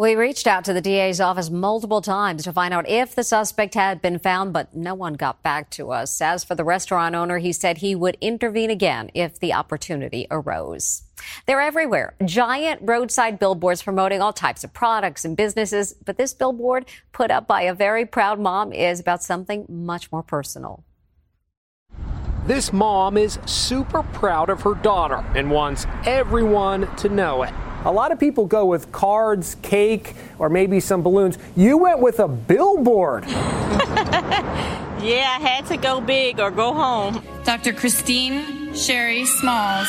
We 0.00 0.14
reached 0.14 0.46
out 0.46 0.64
to 0.66 0.72
the 0.72 0.80
DA's 0.80 1.20
office 1.20 1.50
multiple 1.50 2.00
times 2.00 2.44
to 2.44 2.52
find 2.52 2.72
out 2.72 2.88
if 2.88 3.16
the 3.16 3.24
suspect 3.24 3.74
had 3.74 4.00
been 4.00 4.20
found, 4.20 4.52
but 4.52 4.72
no 4.72 4.94
one 4.94 5.14
got 5.14 5.42
back 5.42 5.70
to 5.70 5.90
us. 5.90 6.20
As 6.20 6.44
for 6.44 6.54
the 6.54 6.62
restaurant 6.62 7.16
owner, 7.16 7.38
he 7.38 7.52
said 7.52 7.78
he 7.78 7.96
would 7.96 8.16
intervene 8.20 8.70
again 8.70 9.10
if 9.12 9.40
the 9.40 9.52
opportunity 9.52 10.28
arose. 10.30 11.02
They're 11.46 11.60
everywhere. 11.60 12.14
Giant 12.24 12.82
roadside 12.84 13.40
billboards 13.40 13.82
promoting 13.82 14.22
all 14.22 14.32
types 14.32 14.62
of 14.62 14.72
products 14.72 15.24
and 15.24 15.36
businesses. 15.36 15.94
But 15.94 16.16
this 16.16 16.32
billboard, 16.32 16.86
put 17.10 17.32
up 17.32 17.48
by 17.48 17.62
a 17.62 17.74
very 17.74 18.06
proud 18.06 18.38
mom, 18.38 18.72
is 18.72 19.00
about 19.00 19.24
something 19.24 19.66
much 19.68 20.12
more 20.12 20.22
personal. 20.22 20.84
This 22.46 22.72
mom 22.72 23.16
is 23.16 23.40
super 23.46 24.04
proud 24.04 24.48
of 24.48 24.62
her 24.62 24.74
daughter 24.74 25.24
and 25.34 25.50
wants 25.50 25.88
everyone 26.04 26.94
to 26.98 27.08
know 27.08 27.42
it. 27.42 27.52
A 27.88 27.88
lot 27.88 28.12
of 28.12 28.20
people 28.20 28.44
go 28.44 28.66
with 28.66 28.92
cards, 28.92 29.56
cake, 29.62 30.14
or 30.38 30.50
maybe 30.50 30.78
some 30.78 31.00
balloons. 31.00 31.38
You 31.56 31.78
went 31.78 32.00
with 32.00 32.20
a 32.20 32.28
billboard. 32.28 33.24
yeah, 33.26 35.00
I 35.00 35.38
had 35.40 35.64
to 35.68 35.78
go 35.78 35.98
big 35.98 36.38
or 36.38 36.50
go 36.50 36.74
home. 36.74 37.24
Dr. 37.44 37.72
Christine 37.72 38.74
Sherry 38.74 39.24
Smalls. 39.24 39.88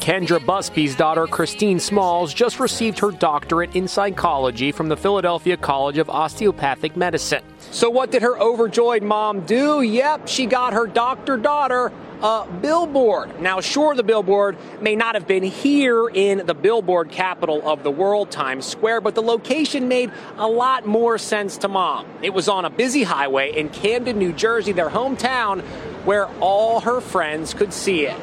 Kendra 0.00 0.44
Busby's 0.44 0.96
daughter, 0.96 1.26
Christine 1.26 1.78
Smalls, 1.78 2.32
just 2.32 2.58
received 2.58 2.98
her 3.00 3.10
doctorate 3.10 3.76
in 3.76 3.86
psychology 3.86 4.72
from 4.72 4.88
the 4.88 4.96
Philadelphia 4.96 5.58
College 5.58 5.98
of 5.98 6.08
Osteopathic 6.08 6.96
Medicine. 6.96 7.44
So, 7.58 7.90
what 7.90 8.10
did 8.10 8.22
her 8.22 8.38
overjoyed 8.38 9.02
mom 9.02 9.44
do? 9.44 9.82
Yep, 9.82 10.28
she 10.28 10.46
got 10.46 10.72
her 10.72 10.86
doctor 10.86 11.36
daughter 11.36 11.92
a 12.22 12.46
billboard. 12.60 13.40
Now, 13.40 13.60
sure, 13.60 13.94
the 13.94 14.02
billboard 14.02 14.56
may 14.80 14.96
not 14.96 15.14
have 15.14 15.26
been 15.26 15.42
here 15.42 16.08
in 16.08 16.46
the 16.46 16.54
billboard 16.54 17.10
capital 17.10 17.66
of 17.68 17.82
the 17.82 17.90
world, 17.90 18.30
Times 18.30 18.66
Square, 18.66 19.02
but 19.02 19.14
the 19.14 19.22
location 19.22 19.88
made 19.88 20.12
a 20.36 20.46
lot 20.46 20.86
more 20.86 21.18
sense 21.18 21.56
to 21.58 21.68
mom. 21.68 22.06
It 22.22 22.30
was 22.30 22.48
on 22.48 22.64
a 22.64 22.70
busy 22.70 23.02
highway 23.02 23.56
in 23.56 23.68
Camden, 23.70 24.18
New 24.18 24.32
Jersey, 24.32 24.72
their 24.72 24.90
hometown, 24.90 25.62
where 26.04 26.26
all 26.40 26.80
her 26.80 27.00
friends 27.00 27.54
could 27.54 27.72
see 27.72 28.06
it. 28.06 28.20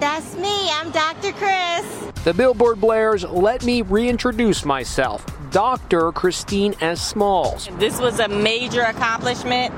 That's 0.00 0.36
me. 0.36 0.70
I'm 0.70 0.90
Dr. 0.90 1.32
Chris. 1.32 2.12
The 2.24 2.32
billboard 2.34 2.80
blares 2.80 3.24
let 3.24 3.64
me 3.64 3.82
reintroduce 3.82 4.64
myself. 4.64 5.26
Dr. 5.50 6.12
Christine 6.12 6.74
S. 6.80 7.00
Smalls. 7.00 7.68
This 7.78 7.98
was 7.98 8.20
a 8.20 8.28
major 8.28 8.82
accomplishment. 8.82 9.74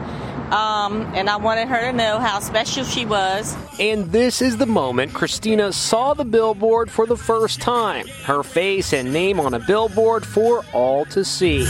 Um, 0.51 1.03
and 1.15 1.31
I 1.31 1.37
wanted 1.37 1.69
her 1.69 1.81
to 1.81 1.93
know 1.93 2.19
how 2.19 2.41
special 2.41 2.85
she 2.85 3.07
was. 3.07 3.57
And 3.79 4.11
this 4.11 4.43
is 4.43 4.57
the 4.57 4.67
moment 4.67 5.13
Christina 5.13 5.73
saw 5.73 6.15
the 6.15 6.25
billboard 6.25 6.91
for 6.91 7.07
the 7.07 7.17
first 7.17 7.61
time. 7.61 8.07
Her 8.25 8.43
face 8.43 8.93
and 8.93 9.13
name 9.13 9.39
on 9.39 9.55
a 9.55 9.61
billboard 9.61 10.27
for 10.27 10.65
all 10.73 11.05
to 11.07 11.25
see. 11.25 11.67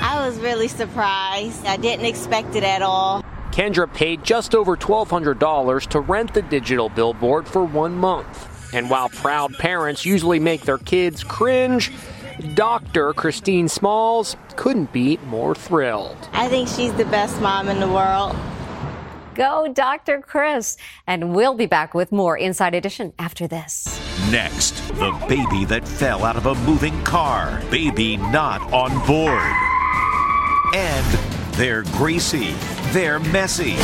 I 0.00 0.26
was 0.26 0.38
really 0.38 0.68
surprised. 0.68 1.66
I 1.66 1.76
didn't 1.76 2.06
expect 2.06 2.56
it 2.56 2.64
at 2.64 2.80
all. 2.80 3.22
Kendra 3.50 3.92
paid 3.92 4.24
just 4.24 4.54
over 4.54 4.76
$1,200 4.76 5.86
to 5.88 6.00
rent 6.00 6.34
the 6.34 6.42
digital 6.42 6.88
billboard 6.88 7.46
for 7.46 7.64
one 7.64 7.94
month. 7.94 8.74
And 8.74 8.90
while 8.90 9.08
proud 9.08 9.54
parents 9.54 10.04
usually 10.04 10.38
make 10.38 10.62
their 10.62 10.78
kids 10.78 11.22
cringe, 11.22 11.92
Dr. 12.54 13.12
Christine 13.14 13.68
Smalls 13.68 14.36
couldn't 14.56 14.92
be 14.92 15.16
more 15.26 15.54
thrilled. 15.54 16.16
I 16.32 16.48
think 16.48 16.68
she's 16.68 16.92
the 16.94 17.06
best 17.06 17.40
mom 17.40 17.68
in 17.68 17.80
the 17.80 17.88
world. 17.88 18.36
Go, 19.34 19.68
Dr. 19.72 20.20
Chris. 20.20 20.76
And 21.06 21.34
we'll 21.34 21.54
be 21.54 21.66
back 21.66 21.94
with 21.94 22.12
more 22.12 22.36
Inside 22.36 22.74
Edition 22.74 23.12
after 23.18 23.46
this. 23.46 24.00
Next, 24.30 24.72
the 24.94 25.12
baby 25.28 25.64
that 25.66 25.86
fell 25.86 26.24
out 26.24 26.36
of 26.36 26.46
a 26.46 26.54
moving 26.54 27.02
car. 27.04 27.62
Baby 27.70 28.16
not 28.16 28.60
on 28.72 28.90
board. 29.06 29.52
And 30.74 31.54
they're 31.54 31.82
greasy. 31.82 32.54
They're 32.92 33.18
messy. 33.20 33.74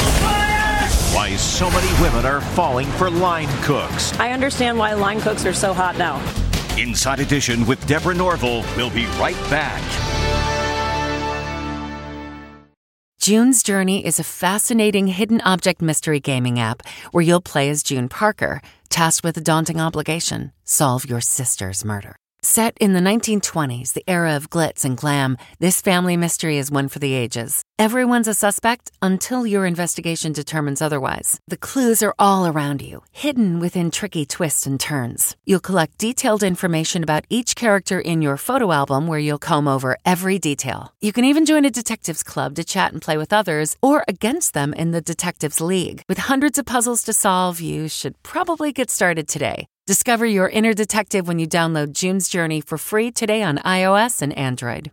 Why 1.14 1.36
so 1.36 1.70
many 1.70 2.02
women 2.02 2.24
are 2.24 2.40
falling 2.40 2.86
for 2.86 3.10
line 3.10 3.48
cooks. 3.62 4.18
I 4.18 4.30
understand 4.32 4.78
why 4.78 4.94
line 4.94 5.20
cooks 5.20 5.44
are 5.44 5.54
so 5.54 5.74
hot 5.74 5.98
now. 5.98 6.20
Inside 6.78 7.20
Edition 7.20 7.66
with 7.66 7.84
Deborah 7.86 8.14
Norville. 8.14 8.64
We'll 8.76 8.90
be 8.90 9.06
right 9.18 9.36
back. 9.50 9.82
June's 13.22 13.62
Journey 13.62 14.04
is 14.04 14.18
a 14.18 14.24
fascinating 14.24 15.06
hidden 15.06 15.40
object 15.42 15.80
mystery 15.80 16.18
gaming 16.18 16.58
app 16.58 16.82
where 17.12 17.22
you'll 17.22 17.40
play 17.40 17.70
as 17.70 17.84
June 17.84 18.08
Parker, 18.08 18.60
tasked 18.88 19.22
with 19.22 19.36
a 19.36 19.40
daunting 19.40 19.80
obligation 19.80 20.50
solve 20.64 21.08
your 21.08 21.20
sister's 21.20 21.84
murder. 21.84 22.16
Set 22.42 22.76
in 22.80 22.94
the 22.94 23.00
1920s, 23.00 23.92
the 23.92 24.02
era 24.08 24.34
of 24.34 24.50
glitz 24.50 24.84
and 24.84 24.96
glam, 24.96 25.36
this 25.60 25.80
family 25.80 26.16
mystery 26.16 26.58
is 26.58 26.72
one 26.72 26.88
for 26.88 26.98
the 26.98 27.14
ages. 27.14 27.61
Everyone's 27.78 28.28
a 28.28 28.34
suspect 28.34 28.92
until 29.00 29.46
your 29.46 29.66
investigation 29.66 30.32
determines 30.32 30.80
otherwise. 30.82 31.40
The 31.48 31.56
clues 31.56 32.02
are 32.02 32.14
all 32.18 32.46
around 32.46 32.80
you, 32.80 33.02
hidden 33.10 33.58
within 33.60 33.90
tricky 33.90 34.24
twists 34.24 34.66
and 34.66 34.78
turns. 34.78 35.36
You'll 35.46 35.68
collect 35.68 35.98
detailed 35.98 36.42
information 36.42 37.02
about 37.02 37.24
each 37.28 37.56
character 37.56 37.98
in 37.98 38.22
your 38.22 38.36
photo 38.36 38.70
album 38.72 39.06
where 39.06 39.18
you'll 39.18 39.38
comb 39.38 39.66
over 39.66 39.96
every 40.04 40.38
detail. 40.38 40.94
You 41.00 41.12
can 41.12 41.24
even 41.24 41.44
join 41.44 41.64
a 41.64 41.70
detectives 41.70 42.22
club 42.22 42.54
to 42.56 42.64
chat 42.64 42.92
and 42.92 43.02
play 43.02 43.16
with 43.16 43.32
others 43.32 43.76
or 43.82 44.04
against 44.06 44.54
them 44.54 44.72
in 44.74 44.92
the 44.92 45.00
Detectives 45.00 45.60
League. 45.60 46.02
With 46.08 46.18
hundreds 46.18 46.58
of 46.58 46.66
puzzles 46.66 47.02
to 47.04 47.12
solve, 47.12 47.60
you 47.60 47.88
should 47.88 48.22
probably 48.22 48.72
get 48.72 48.90
started 48.90 49.26
today. 49.26 49.66
Discover 49.86 50.26
your 50.26 50.48
inner 50.48 50.74
detective 50.74 51.26
when 51.26 51.40
you 51.40 51.48
download 51.48 51.92
June's 51.92 52.28
Journey 52.28 52.60
for 52.60 52.78
free 52.78 53.10
today 53.10 53.42
on 53.42 53.58
iOS 53.58 54.22
and 54.22 54.32
Android. 54.38 54.92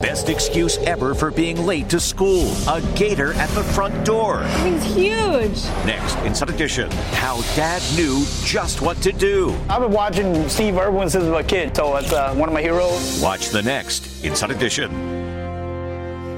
Best 0.00 0.28
excuse 0.28 0.76
ever 0.78 1.14
for 1.14 1.30
being 1.30 1.64
late 1.64 1.88
to 1.88 1.98
school. 1.98 2.52
A 2.68 2.82
gator 2.94 3.32
at 3.34 3.48
the 3.50 3.62
front 3.62 4.04
door. 4.04 4.44
He's 4.64 4.82
huge. 4.82 5.64
Next, 5.86 6.16
Inside 6.26 6.50
Edition, 6.50 6.90
how 7.12 7.40
dad 7.54 7.80
knew 7.96 8.24
just 8.42 8.82
what 8.82 8.96
to 8.98 9.12
do. 9.12 9.56
I've 9.68 9.80
been 9.80 9.92
watching 9.92 10.48
Steve 10.48 10.76
Irwin 10.76 11.08
since 11.08 11.24
I 11.24 11.30
was 11.30 11.44
a 11.44 11.48
kid, 11.48 11.74
so 11.76 11.96
it's 11.96 12.12
uh, 12.12 12.34
one 12.34 12.48
of 12.48 12.52
my 12.52 12.60
heroes. 12.60 13.20
Watch 13.22 13.48
the 13.48 13.62
next 13.62 14.24
Inside 14.24 14.50
Edition. 14.50 14.92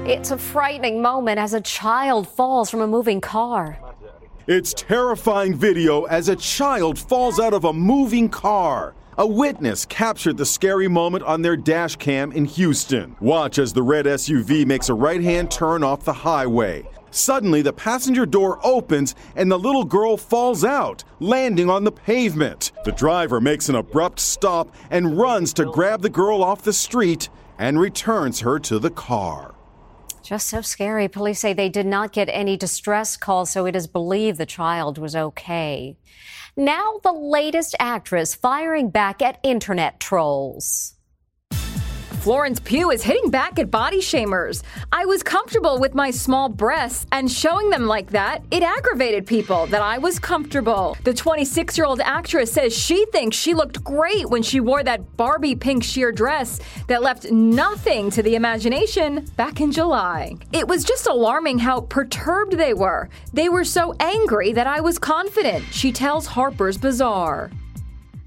It's 0.07 0.31
a 0.31 0.37
frightening 0.37 1.01
moment 1.01 1.37
as 1.39 1.53
a 1.53 1.61
child 1.61 2.27
falls 2.27 2.69
from 2.69 2.81
a 2.81 2.87
moving 2.87 3.19
car. 3.19 3.79
It's 4.47 4.73
terrifying 4.73 5.55
video 5.55 6.03
as 6.03 6.29
a 6.29 6.35
child 6.35 6.97
falls 6.97 7.39
out 7.39 7.53
of 7.53 7.65
a 7.65 7.73
moving 7.73 8.29
car. 8.29 8.95
A 9.19 9.25
witness 9.25 9.83
captured 9.83 10.37
the 10.37 10.45
scary 10.45 10.87
moment 10.87 11.23
on 11.23 11.41
their 11.41 11.57
dash 11.57 11.95
cam 11.95 12.31
in 12.31 12.45
Houston. 12.45 13.15
Watch 13.19 13.57
as 13.57 13.73
the 13.73 13.81
red 13.81 14.05
SUV 14.05 14.63
makes 14.63 14.89
a 14.89 14.93
right 14.93 15.23
hand 15.23 15.49
turn 15.49 15.83
off 15.83 16.03
the 16.03 16.13
highway. 16.13 16.87
Suddenly, 17.09 17.63
the 17.63 17.73
passenger 17.73 18.27
door 18.27 18.59
opens 18.63 19.15
and 19.35 19.51
the 19.51 19.57
little 19.57 19.85
girl 19.85 20.17
falls 20.17 20.63
out, 20.63 21.03
landing 21.19 21.67
on 21.67 21.83
the 21.83 21.91
pavement. 21.91 22.73
The 22.85 22.91
driver 22.91 23.41
makes 23.41 23.69
an 23.69 23.75
abrupt 23.75 24.19
stop 24.19 24.75
and 24.91 25.17
runs 25.17 25.51
to 25.53 25.65
grab 25.65 26.03
the 26.03 26.09
girl 26.11 26.43
off 26.43 26.61
the 26.61 26.71
street 26.71 27.27
and 27.57 27.79
returns 27.79 28.41
her 28.41 28.59
to 28.59 28.77
the 28.77 28.91
car. 28.91 29.55
Just 30.21 30.47
so 30.47 30.61
scary. 30.61 31.07
Police 31.07 31.39
say 31.39 31.53
they 31.53 31.69
did 31.69 31.87
not 31.87 32.11
get 32.11 32.29
any 32.31 32.55
distress 32.55 33.17
calls, 33.17 33.49
so 33.49 33.65
it 33.65 33.75
is 33.75 33.87
believed 33.87 34.37
the 34.37 34.45
child 34.45 34.99
was 34.99 35.15
okay. 35.15 35.97
Now, 36.59 36.99
the 37.03 37.11
latest 37.11 37.75
actress 37.79 38.33
firing 38.33 38.89
back 38.89 39.21
at 39.21 39.37
internet 39.43 39.99
trolls. 39.99 40.96
Florence 42.27 42.59
Pugh 42.59 42.91
is 42.91 43.03
hitting 43.03 43.31
back 43.31 43.57
at 43.57 43.71
body 43.71 44.01
shamers. 44.01 44.61
I 44.91 45.05
was 45.05 45.23
comfortable 45.23 45.79
with 45.79 45.95
my 45.95 46.11
small 46.11 46.49
breasts, 46.49 47.05
and 47.13 47.31
showing 47.31 47.69
them 47.69 47.87
like 47.87 48.11
that, 48.11 48.43
it 48.51 48.63
aggravated 48.63 49.25
people 49.25 49.65
that 49.67 49.81
I 49.81 49.97
was 49.97 50.19
comfortable. 50.19 50.97
The 51.05 51.13
26 51.13 51.77
year 51.77 51.87
old 51.87 52.01
actress 52.01 52.51
says 52.51 52.77
she 52.77 53.05
thinks 53.13 53.37
she 53.37 53.53
looked 53.53 53.81
great 53.81 54.29
when 54.29 54.43
she 54.43 54.59
wore 54.59 54.83
that 54.83 55.15
Barbie 55.15 55.55
pink 55.55 55.85
sheer 55.85 56.11
dress 56.11 56.59
that 56.87 57.01
left 57.01 57.31
nothing 57.31 58.11
to 58.11 58.21
the 58.21 58.35
imagination 58.35 59.25
back 59.37 59.61
in 59.61 59.71
July. 59.71 60.35
It 60.51 60.67
was 60.67 60.83
just 60.83 61.07
alarming 61.07 61.59
how 61.59 61.79
perturbed 61.79 62.57
they 62.57 62.73
were. 62.73 63.07
They 63.31 63.47
were 63.47 63.63
so 63.63 63.95
angry 64.01 64.51
that 64.51 64.67
I 64.67 64.81
was 64.81 64.99
confident, 64.99 65.63
she 65.71 65.93
tells 65.93 66.27
Harper's 66.27 66.77
Bazaar. 66.77 67.51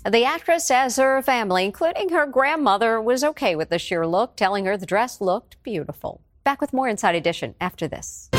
The 0.09 0.25
actress 0.25 0.65
says 0.65 0.97
her 0.97 1.21
family, 1.21 1.67
including 1.67 2.09
her 2.09 2.25
grandmother, 2.25 3.03
was 3.03 3.23
okay 3.23 3.55
with 3.55 3.69
the 3.69 3.79
sheer 3.79 4.07
look, 4.07 4.35
telling 4.35 4.65
her 4.65 4.79
the 4.79 4.87
dress 4.87 5.21
looked 5.21 5.63
beautiful. 5.63 6.23
Back 6.43 6.63
with 6.63 6.73
more 6.73 6.89
Inside 6.89 7.17
Edition 7.17 7.55
after 7.61 7.87
this. 7.87 8.31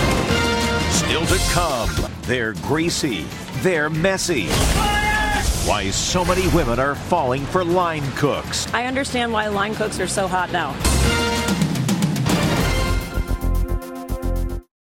Still 0.89 1.24
to 1.24 1.38
come, 1.52 1.89
they're 2.24 2.54
greasy, 2.54 3.28
they're 3.58 3.91
messy. 3.91 4.47
Why 5.67 5.91
so 5.91 6.26
many 6.26 6.47
women 6.47 6.80
are 6.80 6.95
falling 6.95 7.45
for 7.45 7.63
line 7.63 8.12
cooks. 8.13 8.67
I 8.74 8.86
understand 8.86 9.32
why 9.32 9.47
line 9.47 9.76
cooks 9.76 10.00
are 10.00 10.08
so 10.08 10.28
hot 10.28 10.52
now. 10.52 10.76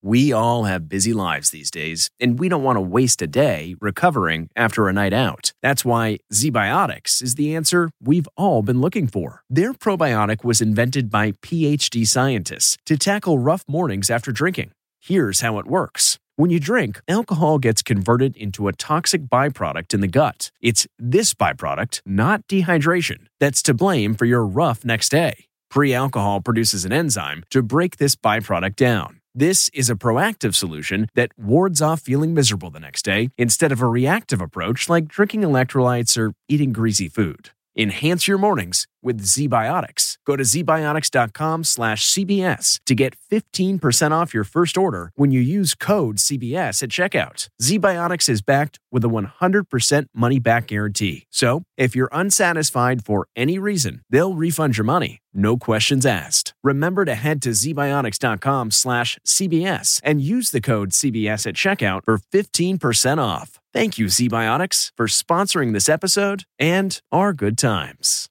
We 0.01 0.31
all 0.31 0.63
have 0.63 0.87
busy 0.87 1.11
lives 1.11 1.49
these 1.49 1.69
days, 1.69 2.09
and 2.17 2.39
we 2.39 2.47
don't 2.47 2.63
want 2.63 2.77
to 2.77 2.81
waste 2.81 3.21
a 3.21 3.27
day 3.27 3.75
recovering 3.81 4.47
after 4.55 4.87
a 4.87 4.93
night 4.93 5.11
out. 5.11 5.50
That's 5.61 5.85
why 5.85 6.17
ZBiotics 6.33 7.21
is 7.21 7.35
the 7.35 7.55
answer 7.55 7.89
we've 8.01 8.27
all 8.35 8.61
been 8.61 8.81
looking 8.81 9.07
for. 9.07 9.43
Their 9.49 9.73
probiotic 9.73 10.43
was 10.43 10.61
invented 10.61 11.09
by 11.09 11.33
PhD 11.33 12.05
scientists 12.05 12.77
to 12.85 12.97
tackle 12.97 13.39
rough 13.39 13.63
mornings 13.67 14.09
after 14.09 14.31
drinking. 14.31 14.71
Here's 14.99 15.41
how 15.41 15.59
it 15.59 15.67
works. 15.67 16.19
When 16.35 16.49
you 16.49 16.59
drink, 16.59 16.99
alcohol 17.07 17.59
gets 17.59 17.83
converted 17.83 18.35
into 18.35 18.67
a 18.67 18.73
toxic 18.73 19.23
byproduct 19.23 19.93
in 19.93 20.01
the 20.01 20.07
gut. 20.07 20.51
It's 20.61 20.87
this 20.97 21.33
byproduct, 21.33 22.01
not 22.05 22.47
dehydration, 22.47 23.27
that's 23.39 23.61
to 23.63 23.73
blame 23.73 24.15
for 24.15 24.25
your 24.25 24.45
rough 24.45 24.83
next 24.83 25.09
day. 25.09 25.45
Pre 25.69 25.93
alcohol 25.93 26.41
produces 26.41 26.83
an 26.83 26.91
enzyme 26.91 27.43
to 27.51 27.61
break 27.61 27.97
this 27.97 28.15
byproduct 28.15 28.75
down. 28.75 29.20
This 29.33 29.69
is 29.69 29.89
a 29.89 29.95
proactive 29.95 30.55
solution 30.55 31.07
that 31.15 31.31
wards 31.37 31.81
off 31.81 32.01
feeling 32.01 32.33
miserable 32.33 32.69
the 32.69 32.81
next 32.81 33.05
day 33.05 33.29
instead 33.37 33.71
of 33.71 33.81
a 33.81 33.87
reactive 33.87 34.41
approach 34.41 34.89
like 34.89 35.07
drinking 35.07 35.43
electrolytes 35.43 36.17
or 36.17 36.33
eating 36.49 36.73
greasy 36.73 37.07
food. 37.07 37.51
Enhance 37.73 38.27
your 38.27 38.37
mornings 38.37 38.87
with 39.01 39.21
ZBiotics. 39.21 40.10
Go 40.25 40.35
to 40.35 40.43
zbiotics.com 40.43 41.63
slash 41.63 42.07
CBS 42.07 42.79
to 42.85 42.95
get 42.95 43.15
15% 43.31 44.11
off 44.11 44.33
your 44.33 44.43
first 44.43 44.77
order 44.77 45.11
when 45.15 45.31
you 45.31 45.39
use 45.39 45.75
code 45.75 46.17
CBS 46.17 46.83
at 46.83 46.89
checkout. 46.89 47.47
ZBiotics 47.61 48.29
is 48.29 48.41
backed 48.41 48.79
with 48.91 49.03
a 49.03 49.07
100% 49.07 50.05
money 50.13 50.39
back 50.39 50.67
guarantee. 50.67 51.25
So 51.31 51.63
if 51.77 51.95
you're 51.95 52.09
unsatisfied 52.11 53.03
for 53.03 53.27
any 53.35 53.57
reason, 53.57 54.01
they'll 54.09 54.33
refund 54.33 54.77
your 54.77 54.85
money. 54.85 55.19
No 55.33 55.55
questions 55.57 56.05
asked. 56.05 56.53
Remember 56.63 57.05
to 57.05 57.15
head 57.15 57.41
to 57.43 57.49
zbiotics.com 57.49 58.71
slash 58.71 59.17
CBS 59.25 60.01
and 60.03 60.21
use 60.21 60.51
the 60.51 60.61
code 60.61 60.89
CBS 60.89 61.47
at 61.47 61.55
checkout 61.55 62.01
for 62.03 62.17
15% 62.17 63.17
off. 63.17 63.59
Thank 63.73 63.97
you, 63.97 64.07
ZBiotics, 64.07 64.91
for 64.97 65.07
sponsoring 65.07 65.71
this 65.71 65.87
episode 65.87 66.43
and 66.59 66.99
our 67.11 67.31
good 67.31 67.57
times. 67.57 68.30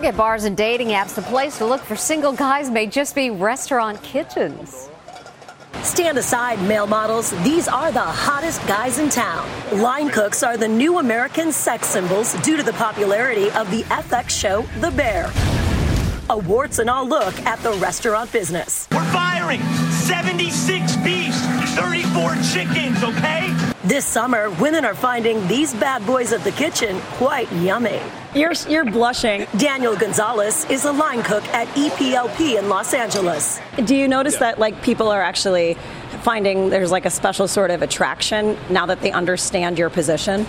Forget 0.00 0.16
bars 0.16 0.44
and 0.44 0.56
dating 0.56 0.88
apps. 0.88 1.14
The 1.14 1.20
place 1.20 1.58
to 1.58 1.66
look 1.66 1.82
for 1.82 1.94
single 1.94 2.32
guys 2.32 2.70
may 2.70 2.86
just 2.86 3.14
be 3.14 3.28
restaurant 3.28 4.02
kitchens. 4.02 4.88
Stand 5.82 6.16
aside, 6.16 6.58
male 6.62 6.86
models. 6.86 7.32
These 7.44 7.68
are 7.68 7.92
the 7.92 8.00
hottest 8.00 8.66
guys 8.66 8.98
in 8.98 9.10
town. 9.10 9.46
Line 9.78 10.08
cooks 10.08 10.42
are 10.42 10.56
the 10.56 10.66
new 10.66 11.00
American 11.00 11.52
sex 11.52 11.86
symbols 11.86 12.32
due 12.40 12.56
to 12.56 12.62
the 12.62 12.72
popularity 12.72 13.50
of 13.50 13.70
the 13.70 13.82
FX 13.90 14.30
show 14.30 14.62
The 14.80 14.90
Bear. 14.92 15.30
A 16.30 16.38
warts 16.38 16.78
and 16.78 16.88
all 16.88 17.06
look 17.06 17.38
at 17.40 17.58
the 17.58 17.72
restaurant 17.72 18.32
business. 18.32 18.88
We're 18.90 19.04
firing 19.40 19.60
76 19.90 20.96
beefs, 20.98 21.40
34 21.74 22.34
chickens, 22.52 23.02
okay? 23.02 23.54
This 23.84 24.04
summer, 24.04 24.50
women 24.50 24.84
are 24.84 24.94
finding 24.94 25.46
these 25.48 25.72
bad 25.74 26.04
boys 26.04 26.32
of 26.32 26.44
the 26.44 26.52
kitchen 26.52 27.00
quite 27.12 27.50
yummy. 27.54 28.00
You're, 28.34 28.52
you're 28.68 28.84
blushing. 28.84 29.46
Daniel 29.56 29.96
Gonzalez 29.96 30.66
is 30.68 30.84
a 30.84 30.92
line 30.92 31.22
cook 31.22 31.44
at 31.48 31.66
EPLP 31.68 32.58
in 32.58 32.68
Los 32.68 32.92
Angeles. 32.92 33.60
Do 33.84 33.96
you 33.96 34.08
notice 34.08 34.36
that 34.36 34.58
like 34.58 34.82
people 34.82 35.08
are 35.08 35.22
actually 35.22 35.74
finding 36.22 36.68
there's 36.68 36.90
like 36.90 37.06
a 37.06 37.10
special 37.10 37.48
sort 37.48 37.70
of 37.70 37.80
attraction 37.80 38.58
now 38.68 38.84
that 38.86 39.00
they 39.00 39.10
understand 39.10 39.78
your 39.78 39.88
position? 39.88 40.46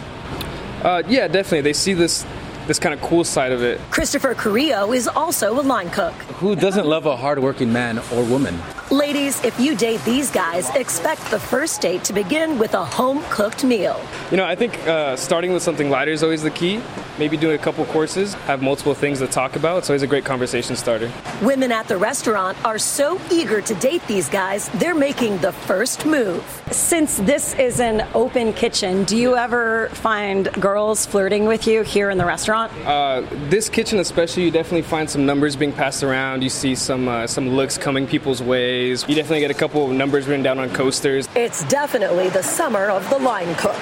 Uh, 0.83 1.01
yeah, 1.07 1.27
definitely. 1.27 1.61
They 1.61 1.73
see 1.73 1.93
this 1.93 2.25
this 2.71 2.79
kind 2.79 2.93
of 2.93 3.01
cool 3.01 3.25
side 3.25 3.51
of 3.51 3.61
it. 3.61 3.81
Christopher 3.89 4.33
Carrillo 4.33 4.93
is 4.93 5.05
also 5.05 5.59
a 5.59 5.63
line 5.73 5.89
cook. 5.89 6.13
Who 6.39 6.55
doesn't 6.55 6.85
love 6.85 7.05
a 7.05 7.17
hardworking 7.17 7.73
man 7.73 7.99
or 8.13 8.23
woman? 8.23 8.57
Ladies, 8.89 9.43
if 9.43 9.59
you 9.59 9.75
date 9.75 10.01
these 10.05 10.31
guys, 10.31 10.73
expect 10.73 11.29
the 11.31 11.39
first 11.39 11.81
date 11.81 12.05
to 12.05 12.13
begin 12.13 12.57
with 12.57 12.73
a 12.73 12.85
home 12.85 13.23
cooked 13.29 13.65
meal. 13.65 13.99
You 14.31 14.37
know, 14.37 14.45
I 14.45 14.55
think 14.55 14.87
uh, 14.87 15.17
starting 15.17 15.51
with 15.51 15.61
something 15.61 15.89
lighter 15.89 16.11
is 16.11 16.23
always 16.23 16.43
the 16.43 16.49
key. 16.49 16.81
Maybe 17.21 17.37
doing 17.37 17.53
a 17.53 17.63
couple 17.63 17.85
courses, 17.85 18.33
have 18.47 18.63
multiple 18.63 18.95
things 18.95 19.19
to 19.19 19.27
talk 19.27 19.55
about. 19.55 19.77
It's 19.77 19.91
always 19.91 20.01
a 20.01 20.07
great 20.07 20.25
conversation 20.25 20.75
starter. 20.75 21.11
Women 21.43 21.71
at 21.71 21.87
the 21.87 21.95
restaurant 21.95 22.57
are 22.65 22.79
so 22.79 23.21
eager 23.29 23.61
to 23.61 23.75
date 23.75 24.01
these 24.07 24.27
guys, 24.27 24.69
they're 24.69 24.95
making 24.95 25.37
the 25.37 25.51
first 25.51 26.03
move. 26.07 26.43
Since 26.71 27.17
this 27.17 27.53
is 27.59 27.79
an 27.79 28.07
open 28.15 28.53
kitchen, 28.53 29.03
do 29.03 29.15
you 29.15 29.37
ever 29.37 29.89
find 29.89 30.51
girls 30.53 31.05
flirting 31.05 31.45
with 31.45 31.67
you 31.67 31.83
here 31.83 32.09
in 32.09 32.17
the 32.17 32.25
restaurant? 32.25 32.71
Uh, 32.87 33.21
this 33.49 33.69
kitchen, 33.69 33.99
especially, 33.99 34.45
you 34.45 34.49
definitely 34.49 34.81
find 34.81 35.07
some 35.07 35.23
numbers 35.23 35.55
being 35.55 35.73
passed 35.73 36.01
around. 36.01 36.41
You 36.41 36.49
see 36.49 36.73
some 36.73 37.07
uh, 37.07 37.27
some 37.27 37.49
looks 37.49 37.77
coming 37.77 38.07
people's 38.07 38.41
ways. 38.41 39.05
You 39.07 39.13
definitely 39.13 39.41
get 39.41 39.51
a 39.51 39.53
couple 39.53 39.85
of 39.85 39.91
numbers 39.95 40.25
written 40.25 40.41
down 40.41 40.57
on 40.57 40.71
coasters. 40.71 41.29
It's 41.35 41.63
definitely 41.65 42.29
the 42.29 42.41
summer 42.41 42.89
of 42.89 43.07
the 43.11 43.19
line 43.19 43.53
cook. 43.57 43.77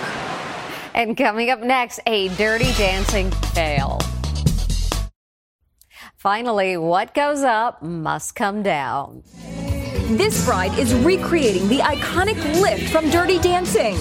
And 0.94 1.16
coming 1.16 1.50
up 1.50 1.62
next, 1.62 2.00
a 2.08 2.30
dirty 2.30 2.72
dancing 2.74 3.32
fail. 3.54 4.00
Finally, 6.18 6.78
what 6.78 7.14
goes 7.14 7.44
up 7.44 7.82
must 7.82 8.36
come 8.36 8.62
down. 8.62 9.24
This 10.10 10.44
bride 10.46 10.78
is 10.78 10.94
recreating 10.94 11.68
the 11.68 11.78
iconic 11.78 12.36
lift 12.60 12.92
from 12.92 13.10
Dirty 13.10 13.40
Dancing. 13.40 13.96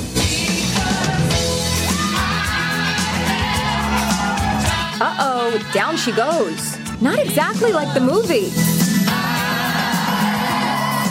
Uh 5.00 5.16
oh, 5.20 5.70
down 5.72 5.96
she 5.96 6.10
goes. 6.10 6.76
Not 7.00 7.18
exactly 7.18 7.72
like 7.72 7.94
the 7.94 8.00
movie. 8.00 8.50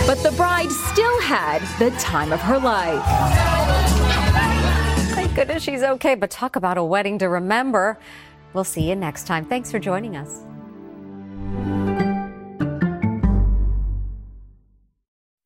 But 0.06 0.22
the 0.24 0.34
bride 0.36 0.72
still 0.72 1.22
had 1.22 1.62
the 1.80 1.92
time 2.00 2.34
of 2.34 2.42
her 2.42 2.60
life. 2.60 4.37
Goodness 5.38 5.62
she's 5.62 5.84
okay, 5.84 6.15
but 6.15 6.32
talk 6.32 6.56
about 6.56 6.80
a 6.80 6.84
wedding 6.84 7.19
to 7.19 7.30
remember. 7.30 8.00
We'll 8.54 8.63
see 8.63 8.89
you 8.89 8.95
next 8.95 9.28
time. 9.28 9.45
Thanks 9.45 9.69
for 9.69 9.78
joining 9.78 10.15
us. 10.15 10.43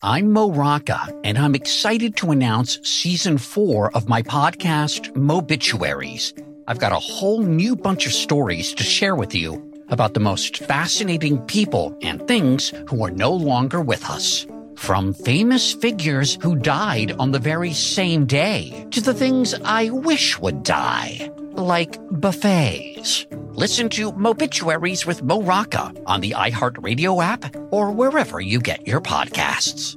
I'm 0.01 0.31
Mo 0.31 0.49
Rocca, 0.49 1.13
and 1.25 1.37
I'm 1.37 1.55
excited 1.55 2.15
to 2.15 2.31
announce 2.31 2.79
season 2.87 3.37
four 3.37 3.93
of 3.93 4.07
my 4.07 4.21
podcast, 4.21 5.11
Mobituaries. 5.11 6.41
I've 6.69 6.79
got 6.79 6.93
a 6.93 6.95
whole 6.95 7.41
new 7.41 7.75
bunch 7.75 8.05
of 8.05 8.13
stories 8.13 8.73
to 8.75 8.83
share 8.83 9.17
with 9.17 9.35
you 9.35 9.61
about 9.89 10.13
the 10.13 10.21
most 10.21 10.59
fascinating 10.59 11.37
people 11.47 11.97
and 12.01 12.25
things 12.29 12.69
who 12.87 13.03
are 13.03 13.11
no 13.11 13.33
longer 13.33 13.81
with 13.81 14.09
us. 14.09 14.47
From 14.75 15.13
famous 15.13 15.73
figures 15.73 16.37
who 16.41 16.55
died 16.55 17.11
on 17.19 17.31
the 17.31 17.39
very 17.39 17.73
same 17.73 18.25
day 18.25 18.87
to 18.91 19.01
the 19.01 19.13
things 19.13 19.53
I 19.63 19.89
wish 19.89 20.39
would 20.39 20.63
die, 20.63 21.31
like 21.53 21.97
buffets. 22.09 23.25
Listen 23.53 23.89
to 23.89 24.11
Mobituaries 24.13 25.05
with 25.05 25.23
Mo 25.23 25.41
Rocca 25.41 25.93
on 26.05 26.21
the 26.21 26.31
iHeartRadio 26.31 27.23
app 27.23 27.55
or 27.71 27.91
wherever 27.91 28.39
you 28.39 28.59
get 28.59 28.87
your 28.87 29.01
podcasts. 29.01 29.89